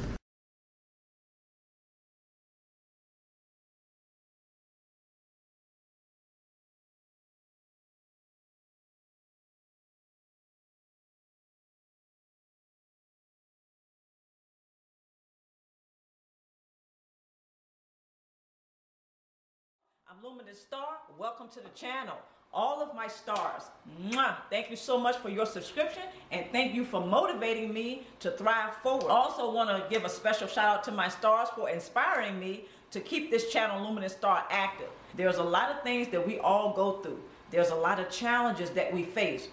Luminous 20.51 20.67
Star. 20.67 20.97
Welcome 21.17 21.47
to 21.51 21.61
the 21.61 21.69
channel. 21.77 22.17
All 22.53 22.83
of 22.83 22.93
my 22.97 23.07
stars, 23.07 23.71
mwah, 24.03 24.35
thank 24.51 24.69
you 24.69 24.75
so 24.75 24.99
much 24.99 25.17
for 25.19 25.29
your 25.29 25.47
subscription 25.47 26.03
and 26.33 26.45
thank 26.51 26.75
you 26.75 26.85
for 26.85 27.01
motivating 27.01 27.73
me 27.73 28.05
to 28.19 28.33
thrive 28.33 28.75
forward. 28.83 29.11
Also 29.11 29.53
want 29.53 29.71
to 29.71 29.89
give 29.89 30.05
a 30.05 30.09
special 30.09 30.49
shout 30.49 30.79
out 30.79 30.83
to 30.85 30.91
my 30.91 31.09
stars 31.09 31.51
for 31.55 31.71
inspiring 31.71 32.41
me 32.41 32.65
to 32.91 32.99
keep 32.99 33.31
this 33.31 33.53
channel 33.53 33.87
Luminous 33.87 34.13
Star 34.13 34.45
active. 34.51 34.89
There's 35.17 35.37
a 35.37 35.43
lot 35.45 35.71
of 35.71 35.85
things 35.85 36.09
that 36.09 36.27
we 36.27 36.41
all 36.41 36.73
go 36.73 37.01
through. 37.01 37.23
There's 37.53 37.71
a 37.71 37.77
lot 37.77 38.01
of 38.01 38.11
challenges 38.11 38.71
that 38.71 38.93
we 38.93 39.05
face. 39.05 39.47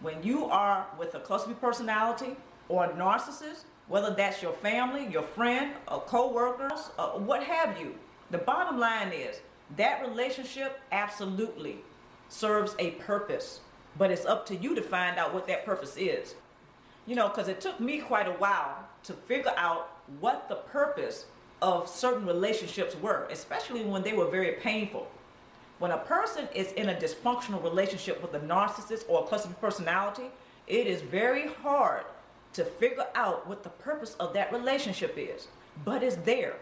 When 0.00 0.22
you 0.22 0.46
are 0.46 0.86
with 0.98 1.14
a 1.14 1.20
cluster 1.20 1.52
personality 1.52 2.36
or 2.70 2.86
a 2.86 2.88
narcissist, 2.94 3.64
whether 3.86 4.14
that's 4.14 4.40
your 4.40 4.54
family, 4.54 5.06
your 5.12 5.24
friend, 5.24 5.74
a 5.88 6.00
co-worker, 6.00 6.70
what 7.18 7.42
have 7.42 7.78
you, 7.78 7.96
the 8.30 8.38
bottom 8.38 8.78
line 8.80 9.12
is 9.12 9.42
that 9.76 10.02
relationship 10.02 10.80
absolutely 10.90 11.78
serves 12.28 12.74
a 12.78 12.92
purpose, 12.92 13.60
but 13.98 14.10
it's 14.10 14.26
up 14.26 14.46
to 14.46 14.56
you 14.56 14.74
to 14.74 14.82
find 14.82 15.18
out 15.18 15.32
what 15.32 15.46
that 15.46 15.64
purpose 15.64 15.96
is. 15.96 16.34
You 17.06 17.16
know, 17.16 17.28
because 17.28 17.48
it 17.48 17.60
took 17.60 17.80
me 17.80 17.98
quite 17.98 18.28
a 18.28 18.32
while 18.32 18.86
to 19.04 19.12
figure 19.12 19.52
out 19.56 19.96
what 20.20 20.48
the 20.48 20.56
purpose 20.56 21.26
of 21.60 21.88
certain 21.88 22.26
relationships 22.26 22.96
were, 22.96 23.26
especially 23.30 23.82
when 23.82 24.02
they 24.02 24.12
were 24.12 24.26
very 24.26 24.52
painful. 24.52 25.08
When 25.78 25.90
a 25.90 25.98
person 25.98 26.48
is 26.54 26.72
in 26.72 26.90
a 26.90 26.94
dysfunctional 26.94 27.62
relationship 27.62 28.22
with 28.22 28.34
a 28.34 28.46
narcissist 28.46 29.04
or 29.08 29.24
a 29.24 29.26
cluster 29.26 29.48
personality, 29.60 30.30
it 30.66 30.86
is 30.86 31.00
very 31.02 31.48
hard 31.48 32.04
to 32.52 32.64
figure 32.64 33.06
out 33.14 33.48
what 33.48 33.62
the 33.62 33.68
purpose 33.70 34.14
of 34.20 34.32
that 34.34 34.52
relationship 34.52 35.14
is, 35.16 35.48
but 35.84 36.02
it's 36.02 36.16
there. 36.16 36.56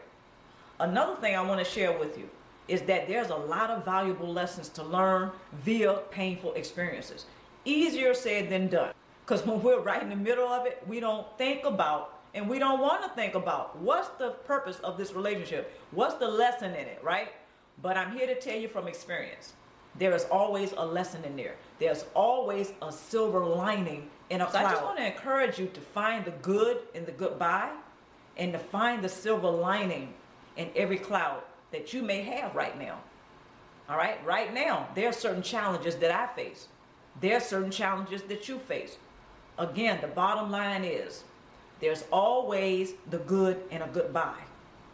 Another 0.78 1.16
thing 1.16 1.36
I 1.36 1.42
want 1.42 1.58
to 1.58 1.70
share 1.70 1.98
with 1.98 2.16
you 2.16 2.30
is 2.70 2.82
that 2.82 3.08
there's 3.08 3.30
a 3.30 3.36
lot 3.36 3.68
of 3.68 3.84
valuable 3.84 4.32
lessons 4.32 4.68
to 4.68 4.82
learn 4.84 5.32
via 5.64 5.94
painful 6.12 6.54
experiences. 6.54 7.26
Easier 7.64 8.14
said 8.14 8.48
than 8.48 8.68
done. 8.68 8.94
Because 9.26 9.44
when 9.44 9.60
we're 9.60 9.80
right 9.80 10.02
in 10.02 10.08
the 10.08 10.16
middle 10.16 10.48
of 10.48 10.66
it, 10.66 10.82
we 10.86 11.00
don't 11.00 11.26
think 11.36 11.64
about 11.64 12.20
and 12.32 12.48
we 12.48 12.60
don't 12.60 12.78
want 12.78 13.02
to 13.02 13.10
think 13.10 13.34
about 13.34 13.76
what's 13.78 14.08
the 14.10 14.30
purpose 14.46 14.78
of 14.84 14.96
this 14.96 15.12
relationship? 15.12 15.76
What's 15.90 16.14
the 16.14 16.28
lesson 16.28 16.70
in 16.70 16.86
it, 16.86 17.00
right? 17.02 17.32
But 17.82 17.96
I'm 17.96 18.16
here 18.16 18.28
to 18.28 18.40
tell 18.40 18.56
you 18.56 18.68
from 18.68 18.86
experience. 18.86 19.54
There 19.98 20.14
is 20.14 20.24
always 20.30 20.72
a 20.76 20.86
lesson 20.86 21.24
in 21.24 21.34
there. 21.36 21.56
There's 21.80 22.04
always 22.14 22.72
a 22.82 22.92
silver 22.92 23.44
lining 23.44 24.08
in 24.30 24.42
a 24.42 24.46
cloud. 24.46 24.66
I 24.66 24.70
just 24.70 24.84
want 24.84 24.98
to 24.98 25.06
encourage 25.06 25.58
you 25.58 25.66
to 25.66 25.80
find 25.80 26.24
the 26.24 26.30
good 26.30 26.78
in 26.94 27.04
the 27.04 27.12
goodbye 27.12 27.72
and 28.36 28.52
to 28.52 28.60
find 28.60 29.02
the 29.02 29.08
silver 29.08 29.50
lining 29.50 30.14
in 30.56 30.70
every 30.76 30.98
cloud 30.98 31.42
that 31.72 31.92
you 31.92 32.02
may 32.02 32.22
have 32.22 32.54
right 32.54 32.78
now. 32.78 32.98
All 33.88 33.96
right, 33.96 34.24
right 34.24 34.52
now, 34.54 34.88
there 34.94 35.08
are 35.08 35.12
certain 35.12 35.42
challenges 35.42 35.96
that 35.96 36.10
I 36.10 36.26
face. 36.28 36.68
There 37.20 37.36
are 37.36 37.40
certain 37.40 37.70
challenges 37.70 38.22
that 38.22 38.48
you 38.48 38.58
face. 38.58 38.96
again, 39.58 39.98
the 40.00 40.06
bottom 40.06 40.50
line 40.50 40.84
is 40.84 41.24
there's 41.80 42.04
always 42.12 42.94
the 43.10 43.18
good 43.18 43.60
in 43.70 43.82
a 43.82 43.88
goodbye. 43.88 44.44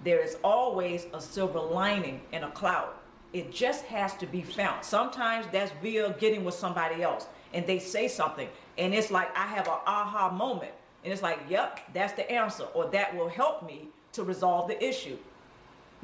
There 0.03 0.21
is 0.21 0.37
always 0.43 1.07
a 1.13 1.21
silver 1.21 1.61
lining 1.61 2.21
in 2.33 2.43
a 2.45 2.51
cloud. 2.51 2.91
It 3.33 3.53
just 3.53 3.85
has 3.87 4.15
to 4.15 4.27
be 4.27 4.43
found. 4.43 4.85
Sometimes 4.85 5.47
that's 5.53 5.73
via 5.83 6.15
getting 6.19 6.45
with 6.45 6.55
somebody 6.55 7.03
else 7.03 7.27
and 7.53 7.67
they 7.67 7.79
say 7.79 8.09
something 8.09 8.49
and 8.79 8.95
it's 8.95 9.11
like 9.11 9.37
I 9.37 9.47
have 9.47 9.67
an 9.67 9.79
aha 9.87 10.31
moment 10.31 10.73
and 11.05 11.13
it's 11.13 11.23
like, 11.23 11.41
yep, 11.49 11.81
that's 11.93 12.13
the 12.15 12.31
answer 12.31 12.65
or 12.75 12.87
that 12.91 13.15
will 13.17 13.29
help 13.29 13.67
me 13.67 13.89
to 14.13 14.25
resolve 14.25 14.69
the 14.69 14.83
issue. 14.83 15.17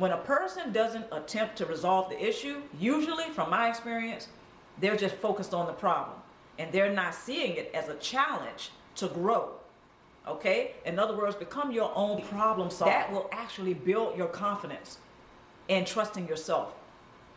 When 0.03 0.11
a 0.11 0.17
person 0.17 0.73
doesn't 0.73 1.07
attempt 1.13 1.55
to 1.59 1.67
resolve 1.67 2.11
the 2.11 2.21
issue, 2.21 2.63
usually 2.77 3.31
from 3.31 3.51
my 3.51 3.69
experience, 3.69 4.27
they're 4.81 4.97
just 4.97 5.15
focused 5.15 5.55
on 5.55 5.67
the 5.67 5.73
problem 5.73 6.17
and 6.59 6.73
they're 6.73 6.93
not 6.93 7.15
seeing 7.15 7.55
it 7.55 7.71
as 7.73 7.89
a 7.89 7.95
challenge 7.95 8.73
to 8.97 9.07
grow. 9.07 9.51
Okay? 10.27 10.73
In 10.85 10.99
other 10.99 11.17
words, 11.17 11.37
become 11.37 11.71
your 11.71 11.93
own 11.95 12.21
problem 12.23 12.69
solver. 12.69 12.91
That 12.91 13.13
will 13.13 13.29
actually 13.31 13.75
build 13.75 14.19
your 14.19 14.27
confidence 14.27 14.99
and 15.69 15.87
trusting 15.87 16.27
yourself 16.27 16.75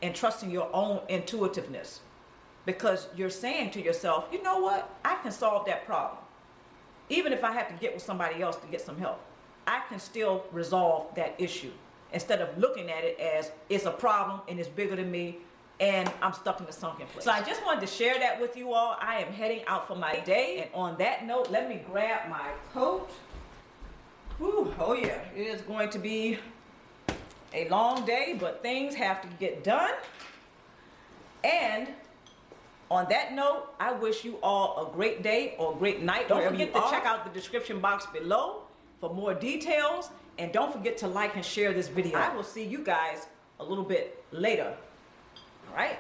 and 0.02 0.16
trusting 0.16 0.50
your 0.50 0.68
own 0.74 1.02
intuitiveness 1.08 2.00
because 2.66 3.10
you're 3.16 3.30
saying 3.30 3.70
to 3.74 3.80
yourself, 3.80 4.28
you 4.32 4.42
know 4.42 4.58
what? 4.58 4.90
I 5.06 5.18
can 5.22 5.32
solve 5.32 5.68
that 5.68 5.86
problem. 5.86 6.18
Even 7.10 7.32
if 7.32 7.44
I 7.44 7.52
have 7.52 7.68
to 7.68 7.76
get 7.76 7.94
with 7.94 8.02
somebody 8.02 8.42
else 8.42 8.56
to 8.56 8.66
get 8.66 8.82
some 8.82 8.98
help, 8.98 9.22
I 9.68 9.84
can 9.88 10.00
still 10.00 10.46
resolve 10.52 11.14
that 11.14 11.36
issue 11.38 11.72
instead 12.16 12.42
of 12.42 12.58
looking 12.58 12.90
at 12.90 13.04
it 13.04 13.20
as 13.20 13.52
it's 13.70 13.86
a 13.86 13.92
problem 13.92 14.40
and 14.48 14.60
it's 14.60 14.70
bigger 14.70 14.96
than 14.96 15.12
me 15.12 15.38
and 15.82 16.10
I'm 16.22 16.32
stuck 16.32 16.62
in 16.62 16.66
the 16.66 16.72
sunken 16.72 17.06
place. 17.08 17.26
So 17.26 17.32
I 17.32 17.42
just 17.44 17.64
wanted 17.66 17.82
to 17.82 17.88
share 17.88 18.18
that 18.18 18.40
with 18.40 18.56
you 18.56 18.72
all. 18.74 18.98
I 19.02 19.18
am 19.18 19.34
heading 19.34 19.64
out 19.68 19.86
for 19.86 19.96
my 19.96 20.22
day. 20.22 20.62
And 20.62 20.70
on 20.74 20.98
that 21.00 21.28
note, 21.28 21.52
let 21.52 21.68
me 21.68 21.82
grab 21.92 22.30
my 22.30 22.52
coat. 22.74 23.12
Whew, 24.38 24.74
oh 24.80 24.94
yeah, 24.94 25.20
it 25.36 25.42
is 25.42 25.62
going 25.62 25.90
to 25.90 26.00
be 26.00 26.40
a 27.54 27.68
long 27.68 28.06
day, 28.06 28.38
but 28.40 28.62
things 28.62 28.96
have 28.96 29.22
to 29.22 29.28
get 29.38 29.66
done. 29.66 29.92
And 31.44 31.90
on 32.90 33.08
that 33.10 33.34
note, 33.34 33.74
I 33.78 33.92
wish 33.92 34.24
you 34.24 34.38
all 34.42 34.88
a 34.90 34.96
great 34.96 35.22
day 35.22 35.56
or 35.58 35.74
a 35.74 35.76
great 35.76 36.02
night. 36.02 36.30
Don't 36.30 36.48
forget 36.48 36.74
to 36.74 36.80
are. 36.80 36.90
check 36.90 37.06
out 37.06 37.26
the 37.26 37.38
description 37.38 37.80
box 37.80 38.06
below 38.06 38.65
for 39.00 39.14
more 39.14 39.34
details. 39.34 40.10
And 40.38 40.52
don't 40.52 40.72
forget 40.72 40.98
to 40.98 41.08
like 41.08 41.36
and 41.36 41.46
share 41.46 41.74
this 41.74 41.88
video. 41.88 42.18
I 42.18 42.36
will 42.36 42.44
see 42.44 42.64
you 42.64 42.80
guys 42.80 43.28
a 43.60 43.64
little 43.64 43.84
bit 43.84 44.24
later. 44.32 44.76
All 45.70 45.76
right? 45.76 45.98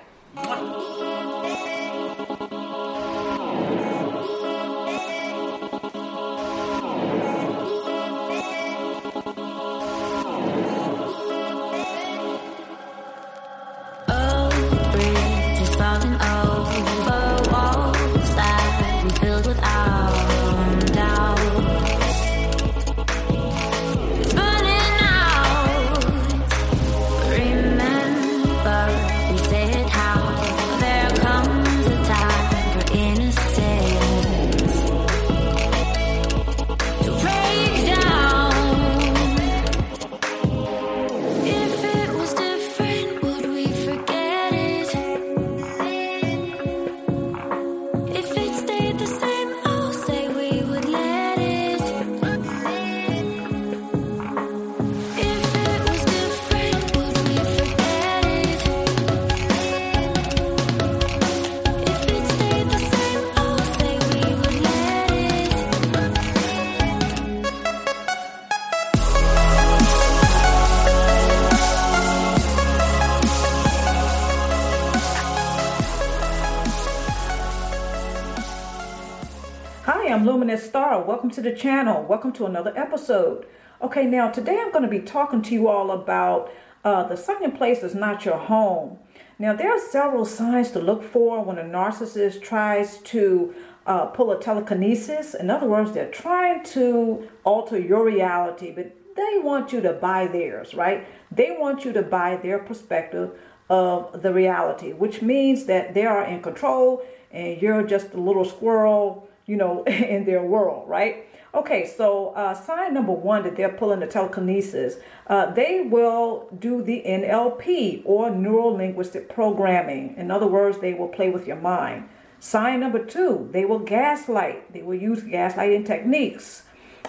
Luminous 80.25 80.65
Star. 80.65 81.03
Welcome 81.03 81.29
to 81.31 81.41
the 81.41 81.55
channel. 81.55 82.01
Welcome 82.01 82.31
to 82.33 82.47
another 82.47 82.73
episode. 82.75 83.45
Okay, 83.79 84.07
now 84.07 84.31
today 84.31 84.59
I'm 84.59 84.71
going 84.71 84.81
to 84.83 84.89
be 84.89 84.99
talking 84.99 85.43
to 85.43 85.53
you 85.53 85.67
all 85.67 85.91
about 85.91 86.51
uh, 86.83 87.03
the 87.03 87.15
sunken 87.15 87.51
place 87.51 87.83
is 87.83 87.93
not 87.93 88.25
your 88.25 88.39
home. 88.39 88.97
Now, 89.37 89.53
there 89.53 89.71
are 89.71 89.79
several 89.79 90.25
signs 90.25 90.71
to 90.71 90.79
look 90.79 91.03
for 91.03 91.43
when 91.43 91.59
a 91.59 91.63
narcissist 91.63 92.41
tries 92.41 92.97
to 93.03 93.53
uh, 93.85 94.07
pull 94.07 94.31
a 94.31 94.41
telekinesis. 94.41 95.35
In 95.35 95.51
other 95.51 95.67
words, 95.67 95.91
they're 95.91 96.09
trying 96.09 96.63
to 96.63 97.29
alter 97.43 97.79
your 97.79 98.03
reality, 98.03 98.71
but 98.71 98.97
they 99.15 99.37
want 99.43 99.71
you 99.71 99.79
to 99.81 99.93
buy 99.93 100.25
theirs, 100.25 100.73
right? 100.73 101.07
They 101.29 101.55
want 101.55 101.85
you 101.85 101.93
to 101.93 102.01
buy 102.01 102.37
their 102.37 102.57
perspective 102.57 103.37
of 103.69 104.23
the 104.23 104.33
reality, 104.33 104.91
which 104.91 105.21
means 105.21 105.65
that 105.65 105.93
they 105.93 106.07
are 106.07 106.25
in 106.25 106.41
control 106.41 107.05
and 107.29 107.61
you're 107.61 107.83
just 107.83 108.13
a 108.13 108.19
little 108.19 108.45
squirrel 108.45 109.29
you 109.45 109.55
know, 109.55 109.83
in 109.87 110.25
their 110.25 110.43
world, 110.43 110.87
right? 110.89 111.27
Okay, 111.53 111.87
so 111.87 112.29
uh, 112.29 112.53
sign 112.53 112.93
number 112.93 113.13
one 113.13 113.43
that 113.43 113.55
they're 113.55 113.69
pulling 113.69 114.01
the 114.01 114.07
telekinesis, 114.07 114.95
uh, 115.27 115.51
they 115.53 115.81
will 115.81 116.49
do 116.59 116.83
the 116.83 117.01
NLP 117.05 118.01
or 118.03 118.29
neuro 118.29 118.67
linguistic 118.67 119.29
programming. 119.29 120.15
In 120.17 120.31
other 120.31 120.47
words, 120.47 120.79
they 120.79 120.93
will 120.93 121.07
play 121.07 121.29
with 121.29 121.47
your 121.47 121.55
mind. 121.55 122.09
Sign 122.41 122.81
number 122.81 123.03
two, 123.03 123.47
they 123.51 123.63
will 123.63 123.79
gaslight. 123.79 124.73
They 124.73 124.81
will 124.81 124.95
use 124.95 125.21
gaslighting 125.21 125.85
techniques. 125.85 126.63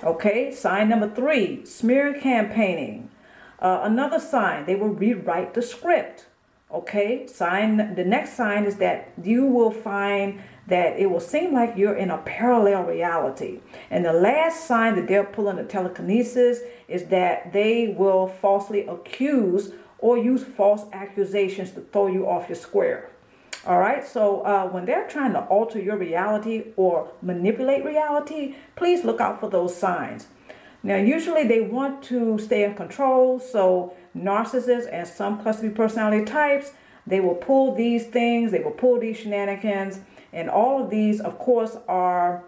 Okay, 0.05 0.53
sign 0.53 0.89
number 0.89 1.13
three, 1.13 1.65
smear 1.65 2.15
campaigning. 2.15 3.11
Uh, 3.59 3.81
another 3.83 4.21
sign, 4.21 4.67
they 4.67 4.77
will 4.77 4.91
rewrite 4.91 5.55
the 5.55 5.63
script. 5.63 6.27
Okay, 6.73 7.29
sign 7.29 7.95
the 7.95 8.05
next 8.05 8.33
sign 8.33 8.65
is 8.65 8.77
that 8.77 9.13
you 9.23 9.47
will 9.47 9.71
find 9.71 10.41
that 10.67 10.99
it 10.99 11.09
will 11.09 11.21
seem 11.21 11.55
like 11.55 11.77
you're 11.77 11.95
in 11.95 12.11
a 12.11 12.19
parallel 12.19 12.83
reality. 12.83 13.61
And 13.89 14.05
the 14.05 14.13
last 14.13 14.67
sign 14.67 14.97
that 14.97 15.07
they're 15.07 15.25
pulling 15.25 15.57
the 15.57 15.65
telekinesis 15.65 16.59
is 16.89 17.05
that 17.07 17.53
they 17.53 17.95
will 17.97 18.27
falsely 18.27 18.81
accuse 18.87 19.73
or 19.99 20.19
use 20.19 20.43
false 20.43 20.83
accusations 20.93 21.71
to 21.73 21.81
throw 21.81 22.09
you 22.09 22.29
off 22.29 22.49
your 22.49 22.57
square. 22.57 23.11
All 23.65 23.79
right, 23.79 24.07
so 24.07 24.43
uh, 24.43 24.69
when 24.69 24.85
they're 24.85 25.09
trying 25.09 25.33
to 25.33 25.41
alter 25.47 25.81
your 25.81 25.97
reality 25.97 26.73
or 26.77 27.11
manipulate 27.23 27.85
reality, 27.85 28.57
please 28.77 29.05
look 29.05 29.21
out 29.21 29.41
for 29.41 29.51
those 29.51 29.77
signs. 29.77 30.27
Now, 30.83 30.97
usually 30.97 31.45
they 31.45 31.63
want 31.63 32.05
to 32.05 32.39
stay 32.39 32.63
in 32.63 32.75
control, 32.75 33.41
so 33.41 33.95
narcissists 34.17 34.89
and 34.91 35.07
some 35.07 35.41
cluster 35.43 35.71
personality 35.71 36.25
types, 36.25 36.73
they 37.07 37.21
will 37.21 37.35
pull 37.35 37.75
these 37.75 38.07
things, 38.07 38.51
they 38.51 38.61
will 38.61 38.73
pull 38.73 38.99
these 38.99 39.19
shenanigans 39.19 40.01
and 40.37 40.51
all 40.51 40.83
of 40.83 40.91
these, 40.91 41.21
of 41.21 41.39
course, 41.39 41.79
are, 41.89 42.45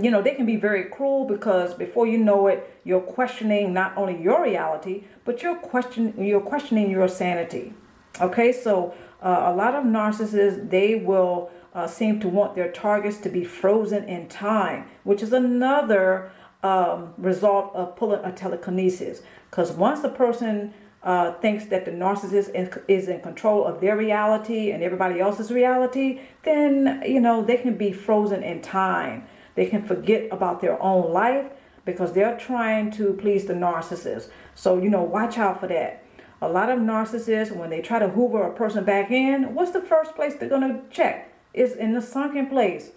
you 0.00 0.10
know, 0.10 0.22
they 0.22 0.34
can 0.34 0.46
be 0.46 0.56
very 0.56 0.84
cruel 0.84 1.26
because 1.26 1.74
before 1.74 2.06
you 2.06 2.16
know 2.16 2.46
it, 2.46 2.80
you're 2.84 3.00
questioning 3.00 3.74
not 3.74 3.96
only 3.96 4.20
your 4.22 4.42
reality, 4.42 5.04
but 5.26 5.42
you're 5.42 5.56
question 5.56 6.14
you're 6.16 6.40
questioning 6.40 6.90
your 6.90 7.06
sanity. 7.06 7.74
Okay, 8.20 8.52
so 8.52 8.94
uh, 9.22 9.44
a 9.46 9.54
lot 9.54 9.74
of 9.74 9.84
narcissists 9.84 10.70
they 10.70 10.94
will 10.94 11.50
uh, 11.74 11.86
seem 11.86 12.18
to 12.20 12.28
want 12.28 12.54
their 12.54 12.72
targets 12.72 13.18
to 13.18 13.28
be 13.28 13.44
frozen 13.44 14.04
in 14.08 14.28
time, 14.28 14.86
which 15.04 15.22
is 15.22 15.34
another 15.34 16.32
um, 16.62 17.14
result 17.18 17.74
of 17.74 17.96
pulling 17.96 18.24
a 18.24 18.32
telekinesis. 18.32 19.22
Because 19.50 19.72
once 19.72 20.00
the 20.00 20.08
person 20.08 20.74
uh, 21.02 21.32
thinks 21.34 21.66
that 21.66 21.84
the 21.84 21.90
narcissist 21.90 22.50
is 22.88 23.08
in 23.08 23.20
control 23.20 23.64
of 23.64 23.80
their 23.80 23.96
reality 23.96 24.72
and 24.72 24.82
everybody 24.82 25.20
else's 25.20 25.50
reality, 25.50 26.20
then, 26.42 27.02
you 27.06 27.20
know, 27.20 27.42
they 27.44 27.56
can 27.56 27.76
be 27.76 27.92
frozen 27.92 28.42
in 28.42 28.60
time. 28.60 29.24
They 29.54 29.66
can 29.66 29.86
forget 29.86 30.28
about 30.30 30.60
their 30.60 30.80
own 30.82 31.12
life 31.12 31.46
because 31.84 32.12
they're 32.12 32.36
trying 32.36 32.90
to 32.92 33.14
please 33.14 33.46
the 33.46 33.54
narcissist. 33.54 34.28
So, 34.54 34.80
you 34.80 34.90
know, 34.90 35.02
watch 35.02 35.38
out 35.38 35.60
for 35.60 35.68
that. 35.68 36.04
A 36.40 36.48
lot 36.48 36.70
of 36.70 36.78
narcissists, 36.78 37.50
when 37.50 37.70
they 37.70 37.80
try 37.80 37.98
to 37.98 38.08
hoover 38.08 38.42
a 38.42 38.52
person 38.52 38.84
back 38.84 39.10
in, 39.10 39.54
what's 39.54 39.72
the 39.72 39.80
first 39.80 40.14
place 40.14 40.34
they're 40.34 40.48
to 40.48 40.80
check? 40.90 41.32
Is 41.54 41.74
in 41.74 41.94
the 41.94 42.02
sunken 42.02 42.46
place. 42.46 42.90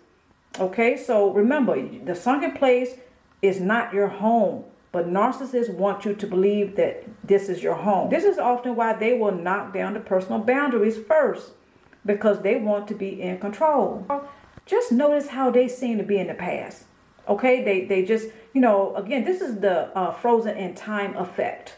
Okay, 0.60 0.98
so 0.98 1.32
remember, 1.32 1.82
the 2.04 2.14
sunken 2.14 2.52
place 2.52 2.96
is 3.42 3.60
not 3.60 3.94
your 3.94 4.08
home. 4.08 4.66
But 4.92 5.08
narcissists 5.08 5.74
want 5.74 6.04
you 6.04 6.14
to 6.14 6.28
believe 6.28 6.76
that 6.76 7.06
this 7.26 7.48
is 7.48 7.64
your 7.64 7.76
home. 7.76 8.10
This 8.10 8.26
is 8.26 8.38
often 8.38 8.76
why 8.76 8.94
they 8.94 9.14
will 9.14 9.32
knock 9.32 9.74
down 9.74 9.94
the 9.94 10.02
personal 10.02 10.40
boundaries 10.40 10.98
first 10.98 11.52
because 12.06 12.42
they 12.42 12.58
want 12.58 12.88
to 12.90 12.96
be 12.96 13.22
in 13.22 13.40
control. 13.40 14.06
Just 14.66 14.92
notice 14.92 15.30
how 15.30 15.50
they 15.50 15.68
seem 15.68 15.98
to 15.98 16.04
be 16.04 16.18
in 16.18 16.28
the 16.28 16.34
past. 16.34 16.86
Okay, 17.28 17.64
they, 17.64 17.86
they 17.86 18.04
just, 18.04 18.30
you 18.54 18.60
know, 18.60 18.94
again, 18.96 19.24
this 19.24 19.40
is 19.42 19.60
the 19.60 19.96
uh, 19.98 20.12
frozen 20.12 20.58
in 20.58 20.76
time 20.76 21.16
effect. 21.16 21.76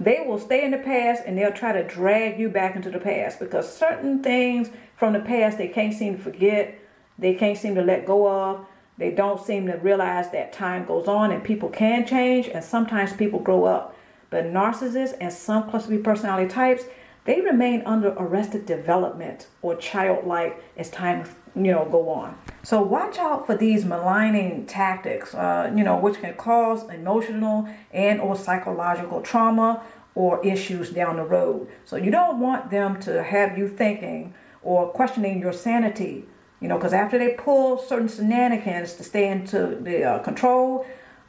They 0.00 0.24
will 0.26 0.38
stay 0.38 0.64
in 0.64 0.70
the 0.70 0.78
past 0.78 1.22
and 1.26 1.36
they'll 1.36 1.52
try 1.52 1.72
to 1.72 1.86
drag 1.86 2.38
you 2.38 2.48
back 2.48 2.74
into 2.74 2.90
the 2.90 2.98
past 2.98 3.38
because 3.38 3.76
certain 3.76 4.22
things 4.22 4.70
from 4.96 5.12
the 5.12 5.20
past 5.20 5.58
they 5.58 5.68
can't 5.68 5.94
seem 5.94 6.16
to 6.16 6.22
forget, 6.22 6.78
they 7.18 7.34
can't 7.34 7.58
seem 7.58 7.74
to 7.74 7.82
let 7.82 8.06
go 8.06 8.28
of. 8.28 8.66
They 8.96 9.10
don't 9.10 9.44
seem 9.44 9.66
to 9.66 9.74
realize 9.74 10.30
that 10.30 10.52
time 10.52 10.84
goes 10.84 11.08
on 11.08 11.32
and 11.32 11.42
people 11.42 11.68
can 11.68 12.06
change 12.06 12.48
and 12.48 12.64
sometimes 12.64 13.12
people 13.12 13.40
grow 13.40 13.64
up. 13.64 13.96
But 14.30 14.44
narcissists 14.46 15.14
and 15.20 15.32
some 15.32 15.68
cluster 15.68 15.90
B 15.90 15.98
personality 15.98 16.48
types, 16.48 16.84
they 17.24 17.40
remain 17.40 17.82
under 17.86 18.10
arrested 18.10 18.66
development 18.66 19.48
or 19.62 19.76
childlike 19.76 20.62
as 20.76 20.90
time 20.90 21.24
you 21.56 21.72
know 21.72 21.88
go 21.90 22.08
on. 22.08 22.36
So 22.62 22.82
watch 22.82 23.18
out 23.18 23.46
for 23.46 23.56
these 23.56 23.84
maligning 23.84 24.66
tactics, 24.66 25.34
uh, 25.34 25.72
you 25.74 25.84
know, 25.84 25.98
which 25.98 26.20
can 26.20 26.34
cause 26.34 26.88
emotional 26.88 27.68
and 27.92 28.20
or 28.20 28.36
psychological 28.36 29.20
trauma 29.20 29.82
or 30.14 30.44
issues 30.44 30.90
down 30.90 31.16
the 31.16 31.24
road. 31.24 31.68
So 31.84 31.96
you 31.96 32.10
don't 32.10 32.40
want 32.40 32.70
them 32.70 33.00
to 33.00 33.22
have 33.22 33.58
you 33.58 33.68
thinking 33.68 34.34
or 34.62 34.88
questioning 34.90 35.40
your 35.40 35.52
sanity 35.52 36.26
you 36.64 36.68
know, 36.68 36.78
because 36.78 36.94
after 36.94 37.18
they 37.18 37.34
pull 37.34 37.76
certain 37.76 38.08
shenanigans 38.08 38.94
to 38.94 39.04
stay 39.04 39.28
into 39.28 39.76
the 39.82 40.02
uh, 40.02 40.18
control, 40.20 40.86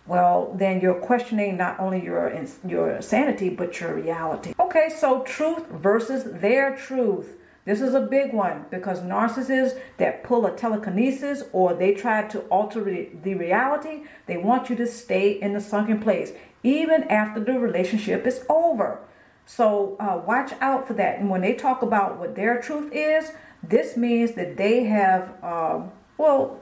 well, 0.08 0.56
then 0.58 0.80
you're 0.80 1.02
questioning 1.02 1.58
not 1.58 1.78
only 1.78 2.02
your 2.02 2.32
your 2.66 3.02
sanity 3.02 3.50
but 3.50 3.78
your 3.82 3.94
reality. 3.94 4.54
Okay, 4.58 4.88
so 4.88 5.24
truth 5.24 5.68
versus 5.68 6.24
their 6.40 6.78
truth. 6.78 7.36
This 7.66 7.82
is 7.82 7.94
a 7.94 8.00
big 8.00 8.32
one 8.32 8.64
because 8.72 9.02
narcissists 9.02 9.78
that 9.98 10.24
pull 10.24 10.46
a 10.46 10.56
telekinesis 10.56 11.44
or 11.52 11.74
they 11.74 11.94
try 11.94 12.26
to 12.30 12.40
alter 12.44 12.82
the 12.82 13.34
reality, 13.34 14.04
they 14.28 14.38
want 14.38 14.70
you 14.70 14.78
to 14.78 14.88
stay 14.88 15.32
in 15.32 15.52
the 15.52 15.60
sunken 15.60 16.00
place 16.00 16.32
even 16.64 17.04
after 17.10 17.44
the 17.44 17.60
relationship 17.60 18.26
is 18.26 18.46
over. 18.48 19.02
So 19.46 19.98
uh, 20.00 20.22
watch 20.26 20.54
out 20.62 20.88
for 20.88 20.94
that. 20.94 21.20
And 21.20 21.30
when 21.30 21.42
they 21.42 21.56
talk 21.56 21.82
about 21.82 22.20
what 22.20 22.36
their 22.38 22.62
truth 22.62 22.90
is, 22.94 23.34
this 23.70 23.98
means 23.98 24.34
that 24.34 24.58
they 24.58 24.84
have, 24.84 25.44
um, 25.44 25.92
well, 26.18 26.60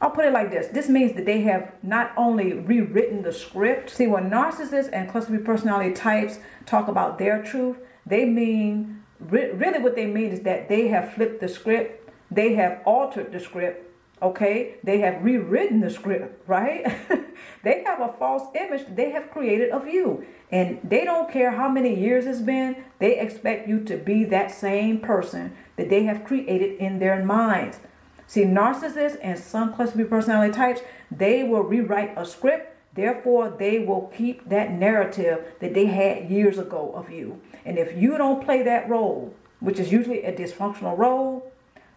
I'll 0.00 0.10
put 0.10 0.24
it 0.26 0.32
like 0.32 0.50
this. 0.50 0.66
This 0.66 0.88
means 0.88 1.14
that 1.14 1.24
they 1.24 1.40
have 1.42 1.72
not 1.82 2.12
only 2.16 2.52
rewritten 2.52 3.22
the 3.22 3.32
script. 3.32 3.90
See, 3.90 4.06
when 4.06 4.28
narcissists 4.30 4.90
and 4.92 5.10
cluster 5.10 5.32
B 5.32 5.38
personality 5.38 5.94
types 5.94 6.38
talk 6.66 6.88
about 6.88 7.18
their 7.18 7.42
truth, 7.42 7.78
they 8.04 8.24
mean, 8.24 9.02
really 9.18 9.78
what 9.78 9.96
they 9.96 10.06
mean 10.06 10.30
is 10.30 10.40
that 10.40 10.68
they 10.68 10.88
have 10.88 11.14
flipped 11.14 11.40
the 11.40 11.48
script. 11.48 12.10
They 12.30 12.54
have 12.54 12.80
altered 12.84 13.32
the 13.32 13.40
script. 13.40 13.90
Okay. 14.20 14.74
They 14.82 14.98
have 15.00 15.24
rewritten 15.24 15.80
the 15.80 15.90
script, 15.90 16.46
right? 16.46 16.94
they 17.64 17.82
have 17.84 18.00
a 18.00 18.12
false 18.18 18.48
image 18.54 18.86
they 18.94 19.10
have 19.10 19.30
created 19.30 19.70
of 19.70 19.88
you. 19.88 20.24
And 20.52 20.78
they 20.84 21.04
don't 21.04 21.32
care 21.32 21.52
how 21.52 21.68
many 21.68 21.98
years 21.98 22.26
it's 22.26 22.40
been. 22.40 22.84
They 22.98 23.18
expect 23.18 23.68
you 23.68 23.82
to 23.84 23.96
be 23.96 24.24
that 24.24 24.50
same 24.50 25.00
person 25.00 25.56
that 25.76 25.90
they 25.90 26.04
have 26.04 26.24
created 26.24 26.78
in 26.78 26.98
their 26.98 27.24
minds. 27.24 27.78
See, 28.26 28.44
narcissists 28.44 29.18
and 29.22 29.38
some 29.38 29.74
cluster 29.74 29.98
B 29.98 30.04
personality 30.04 30.52
types, 30.52 30.80
they 31.10 31.42
will 31.42 31.62
rewrite 31.62 32.14
a 32.16 32.24
script. 32.24 32.70
Therefore, 32.94 33.50
they 33.50 33.80
will 33.80 34.12
keep 34.16 34.48
that 34.48 34.70
narrative 34.70 35.44
that 35.60 35.74
they 35.74 35.86
had 35.86 36.30
years 36.30 36.58
ago 36.58 36.92
of 36.94 37.10
you. 37.10 37.40
And 37.64 37.78
if 37.78 37.96
you 37.96 38.16
don't 38.16 38.44
play 38.44 38.62
that 38.62 38.88
role, 38.88 39.34
which 39.60 39.80
is 39.80 39.90
usually 39.90 40.22
a 40.22 40.32
dysfunctional 40.32 40.96
role, 40.96 41.50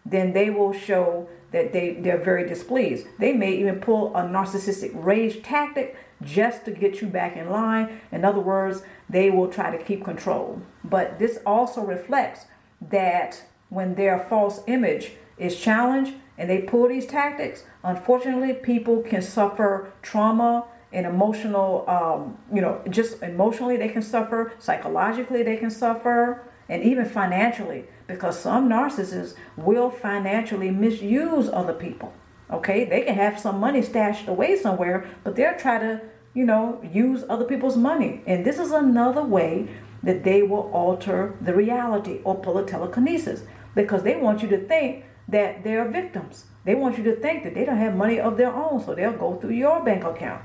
then 0.06 0.34
they 0.34 0.50
will 0.50 0.74
show 0.74 1.30
that 1.52 1.74
they, 1.74 1.94
they're 1.94 2.24
very 2.24 2.48
displeased. 2.48 3.08
They 3.20 3.34
may 3.34 3.54
even 3.54 3.80
pull 3.80 4.16
a 4.16 4.22
narcissistic 4.22 4.92
rage 4.94 5.42
tactic 5.42 5.96
just 6.22 6.66
to 6.66 6.72
get 6.72 7.02
you 7.02 7.08
back 7.08 7.38
in 7.38 7.50
line. 7.50 8.02
In 8.12 8.26
other 8.26 8.40
words, 8.40 8.82
they 9.10 9.30
will 9.30 9.48
try 9.48 9.76
to 9.76 9.84
keep 9.84 10.04
control. 10.04 10.62
But 10.84 11.20
this 11.20 11.40
also 11.46 11.82
reflects 11.82 12.46
that 12.82 13.44
when 13.70 13.96
their 13.96 14.20
false 14.20 14.62
image 14.68 15.12
is 15.38 15.60
challenged 15.60 16.14
and 16.38 16.50
they 16.50 16.62
pull 16.62 16.88
these 16.88 17.06
tactics, 17.06 17.64
unfortunately, 17.84 18.54
people 18.54 19.02
can 19.02 19.22
suffer 19.22 19.92
trauma 20.02 20.66
and 20.92 21.06
emotional, 21.06 21.84
um, 21.90 22.38
you 22.54 22.62
know, 22.62 22.82
just 22.90 23.22
emotionally 23.22 23.78
they 23.78 23.90
can 23.90 24.02
suffer, 24.02 24.54
psychologically 24.58 25.44
they 25.44 25.58
can 25.58 25.70
suffer, 25.70 26.44
and 26.70 26.84
even 26.84 27.06
financially, 27.06 27.86
because 28.08 28.40
some 28.40 28.70
narcissists 28.70 29.36
will 29.56 29.90
financially 29.90 30.72
misuse 30.72 31.50
other 31.50 31.74
people. 31.74 32.14
Okay, 32.50 32.86
they 32.86 33.02
can 33.02 33.16
have 33.16 33.40
some 33.40 33.60
money 33.60 33.82
stashed 33.82 34.28
away 34.28 34.58
somewhere, 34.58 35.06
but 35.24 35.36
they'll 35.36 35.58
try 35.58 35.78
to, 35.80 36.02
you 36.34 36.46
know, 36.46 36.82
use 36.92 37.26
other 37.30 37.44
people's 37.44 37.76
money. 37.76 38.24
And 38.26 38.46
this 38.46 38.58
is 38.58 38.72
another 38.72 39.24
way 39.24 39.68
that 40.02 40.24
they 40.24 40.42
will 40.42 40.72
alter 40.72 41.36
the 41.42 41.54
reality 41.54 42.22
or 42.24 42.36
pull 42.36 42.58
a 42.58 42.66
telekinesis 42.66 43.44
because 43.76 44.04
they 44.04 44.16
want 44.16 44.42
you 44.42 44.48
to 44.50 44.66
think 44.66 45.04
that 45.28 45.64
they're 45.64 45.90
victims. 45.90 46.46
They 46.64 46.76
want 46.76 46.98
you 46.98 47.04
to 47.06 47.16
think 47.18 47.44
that 47.44 47.54
they 47.54 47.66
don't 47.66 47.78
have 47.78 47.96
money 47.96 48.20
of 48.20 48.38
their 48.38 48.54
own, 48.54 48.84
so 48.84 48.96
they'll 48.96 49.12
go 49.12 49.36
through 49.36 49.56
your 49.56 49.84
bank 49.84 50.06
account. 50.06 50.44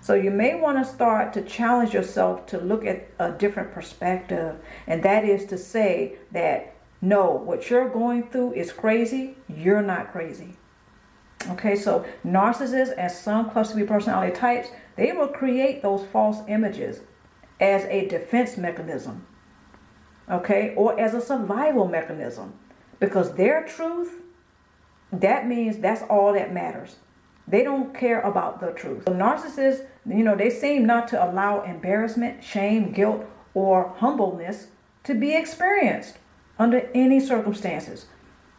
So 0.00 0.14
you 0.14 0.30
may 0.30 0.54
want 0.54 0.78
to 0.78 0.90
start 0.90 1.32
to 1.34 1.42
challenge 1.42 1.92
yourself 1.92 2.46
to 2.46 2.58
look 2.58 2.86
at 2.86 3.08
a 3.18 3.32
different 3.32 3.72
perspective, 3.72 4.56
and 4.86 5.02
that 5.02 5.24
is 5.24 5.44
to 5.46 5.58
say 5.58 6.16
that 6.32 6.74
no, 7.00 7.30
what 7.32 7.70
you're 7.70 7.88
going 7.88 8.28
through 8.28 8.54
is 8.54 8.72
crazy, 8.72 9.36
you're 9.48 9.82
not 9.82 10.12
crazy. 10.12 10.56
Okay, 11.50 11.76
so 11.76 12.04
narcissists 12.26 12.94
and 12.98 13.10
some 13.10 13.50
cluster 13.50 13.76
B 13.76 13.84
personality 13.84 14.34
types, 14.34 14.68
they 14.96 15.12
will 15.12 15.28
create 15.28 15.82
those 15.82 16.04
false 16.06 16.38
images 16.48 17.00
as 17.60 17.84
a 17.84 18.08
defense 18.08 18.56
mechanism 18.56 19.26
okay, 20.30 20.74
or 20.76 20.98
as 20.98 21.14
a 21.14 21.20
survival 21.20 21.86
mechanism. 21.86 22.54
Because 23.00 23.34
their 23.34 23.64
truth, 23.64 24.22
that 25.12 25.46
means 25.46 25.78
that's 25.78 26.02
all 26.02 26.32
that 26.32 26.52
matters. 26.52 26.96
They 27.46 27.62
don't 27.62 27.94
care 27.94 28.20
about 28.20 28.60
the 28.60 28.72
truth. 28.72 29.04
So 29.06 29.14
narcissists, 29.14 29.86
you 30.06 30.22
know, 30.22 30.36
they 30.36 30.50
seem 30.50 30.84
not 30.84 31.08
to 31.08 31.24
allow 31.24 31.62
embarrassment, 31.62 32.44
shame, 32.44 32.92
guilt, 32.92 33.24
or 33.54 33.94
humbleness 33.98 34.68
to 35.04 35.14
be 35.14 35.34
experienced 35.34 36.18
under 36.58 36.88
any 36.94 37.20
circumstances. 37.20 38.06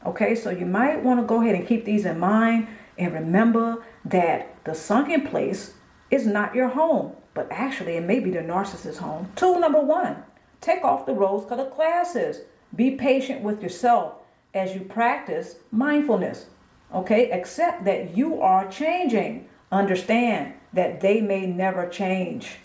Okay, 0.05 0.33
so 0.35 0.49
you 0.49 0.65
might 0.65 1.03
want 1.03 1.19
to 1.19 1.25
go 1.25 1.41
ahead 1.41 1.55
and 1.55 1.67
keep 1.67 1.85
these 1.85 2.05
in 2.05 2.19
mind 2.19 2.67
and 2.97 3.13
remember 3.13 3.83
that 4.05 4.63
the 4.63 4.73
sunken 4.73 5.27
place 5.27 5.73
is 6.09 6.25
not 6.25 6.55
your 6.55 6.69
home, 6.69 7.13
but 7.33 7.47
actually 7.51 7.93
it 7.97 8.03
may 8.03 8.19
be 8.19 8.29
the 8.29 8.39
narcissist's 8.39 8.99
home. 8.99 9.31
Tool 9.35 9.59
number 9.59 9.81
one 9.81 10.23
Take 10.61 10.83
off 10.83 11.05
the 11.05 11.13
rose 11.13 11.45
colored 11.47 11.73
glasses. 11.73 12.41
Be 12.75 12.91
patient 12.91 13.41
with 13.41 13.63
yourself 13.63 14.15
as 14.53 14.75
you 14.75 14.81
practice 14.81 15.55
mindfulness. 15.71 16.47
Okay? 16.93 17.31
Accept 17.31 17.85
that 17.85 18.15
you 18.15 18.41
are 18.41 18.69
changing. 18.69 19.47
Understand 19.71 20.53
that 20.73 21.01
they 21.01 21.21
may 21.21 21.45
never 21.45 21.87
change. 21.87 22.57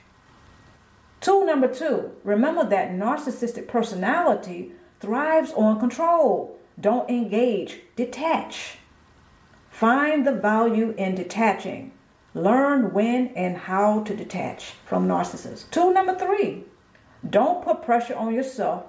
Tool 1.20 1.47
number 1.47 1.73
two 1.73 2.12
remember 2.23 2.68
that 2.68 2.90
narcissistic 2.90 3.68
personality 3.68 4.73
thrives 5.00 5.52
on 5.52 5.80
control. 5.80 6.59
Don't 6.80 7.09
engage, 7.09 7.80
detach. 7.96 8.78
Find 9.70 10.26
the 10.26 10.33
value 10.33 10.94
in 10.96 11.14
detaching. 11.14 11.92
Learn 12.35 12.92
when 12.92 13.28
and 13.28 13.57
how 13.57 14.02
to 14.02 14.16
detach 14.16 14.72
from 14.85 15.07
narcissists. 15.07 15.70
Tool 15.70 15.92
number 15.92 16.16
three 16.16 16.64
don't 17.28 17.64
put 17.64 17.83
pressure 17.83 18.14
on 18.14 18.35
yourself 18.35 18.85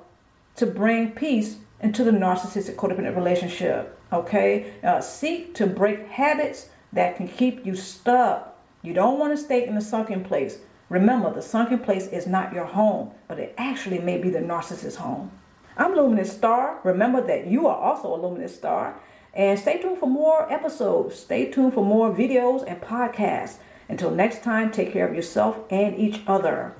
to 0.55 0.65
bring 0.65 1.11
peace 1.11 1.57
into 1.79 2.03
the 2.03 2.11
narcissistic 2.11 2.75
codependent 2.75 3.15
relationship. 3.15 3.97
Okay? 4.11 4.73
Uh, 4.83 5.01
seek 5.01 5.53
to 5.55 5.67
break 5.67 6.07
habits 6.07 6.69
that 6.93 7.17
can 7.17 7.27
keep 7.27 7.65
you 7.65 7.75
stuck. 7.75 8.57
You 8.81 8.93
don't 8.93 9.19
want 9.19 9.37
to 9.37 9.43
stay 9.43 9.67
in 9.67 9.75
the 9.75 9.81
sunken 9.81 10.23
place. 10.23 10.59
Remember, 10.89 11.33
the 11.33 11.41
sunken 11.41 11.79
place 11.79 12.07
is 12.07 12.27
not 12.27 12.53
your 12.53 12.65
home, 12.65 13.11
but 13.27 13.39
it 13.39 13.55
actually 13.57 13.99
may 13.99 14.17
be 14.17 14.29
the 14.29 14.39
narcissist's 14.39 14.97
home. 14.97 15.31
I'm 15.77 15.93
Luminous 15.93 16.31
Star. 16.31 16.79
Remember 16.85 17.19
that 17.27 17.47
you 17.47 17.67
are 17.67 17.75
also 17.75 18.15
a 18.15 18.15
Luminous 18.15 18.55
Star. 18.55 18.97
And 19.33 19.59
stay 19.59 19.81
tuned 19.81 19.97
for 19.97 20.07
more 20.07 20.49
episodes. 20.49 21.19
Stay 21.19 21.51
tuned 21.51 21.73
for 21.73 21.83
more 21.83 22.13
videos 22.13 22.63
and 22.65 22.79
podcasts. 22.79 23.57
Until 23.89 24.09
next 24.09 24.41
time, 24.41 24.71
take 24.71 24.93
care 24.93 25.05
of 25.05 25.13
yourself 25.13 25.59
and 25.69 25.97
each 25.97 26.21
other. 26.27 26.75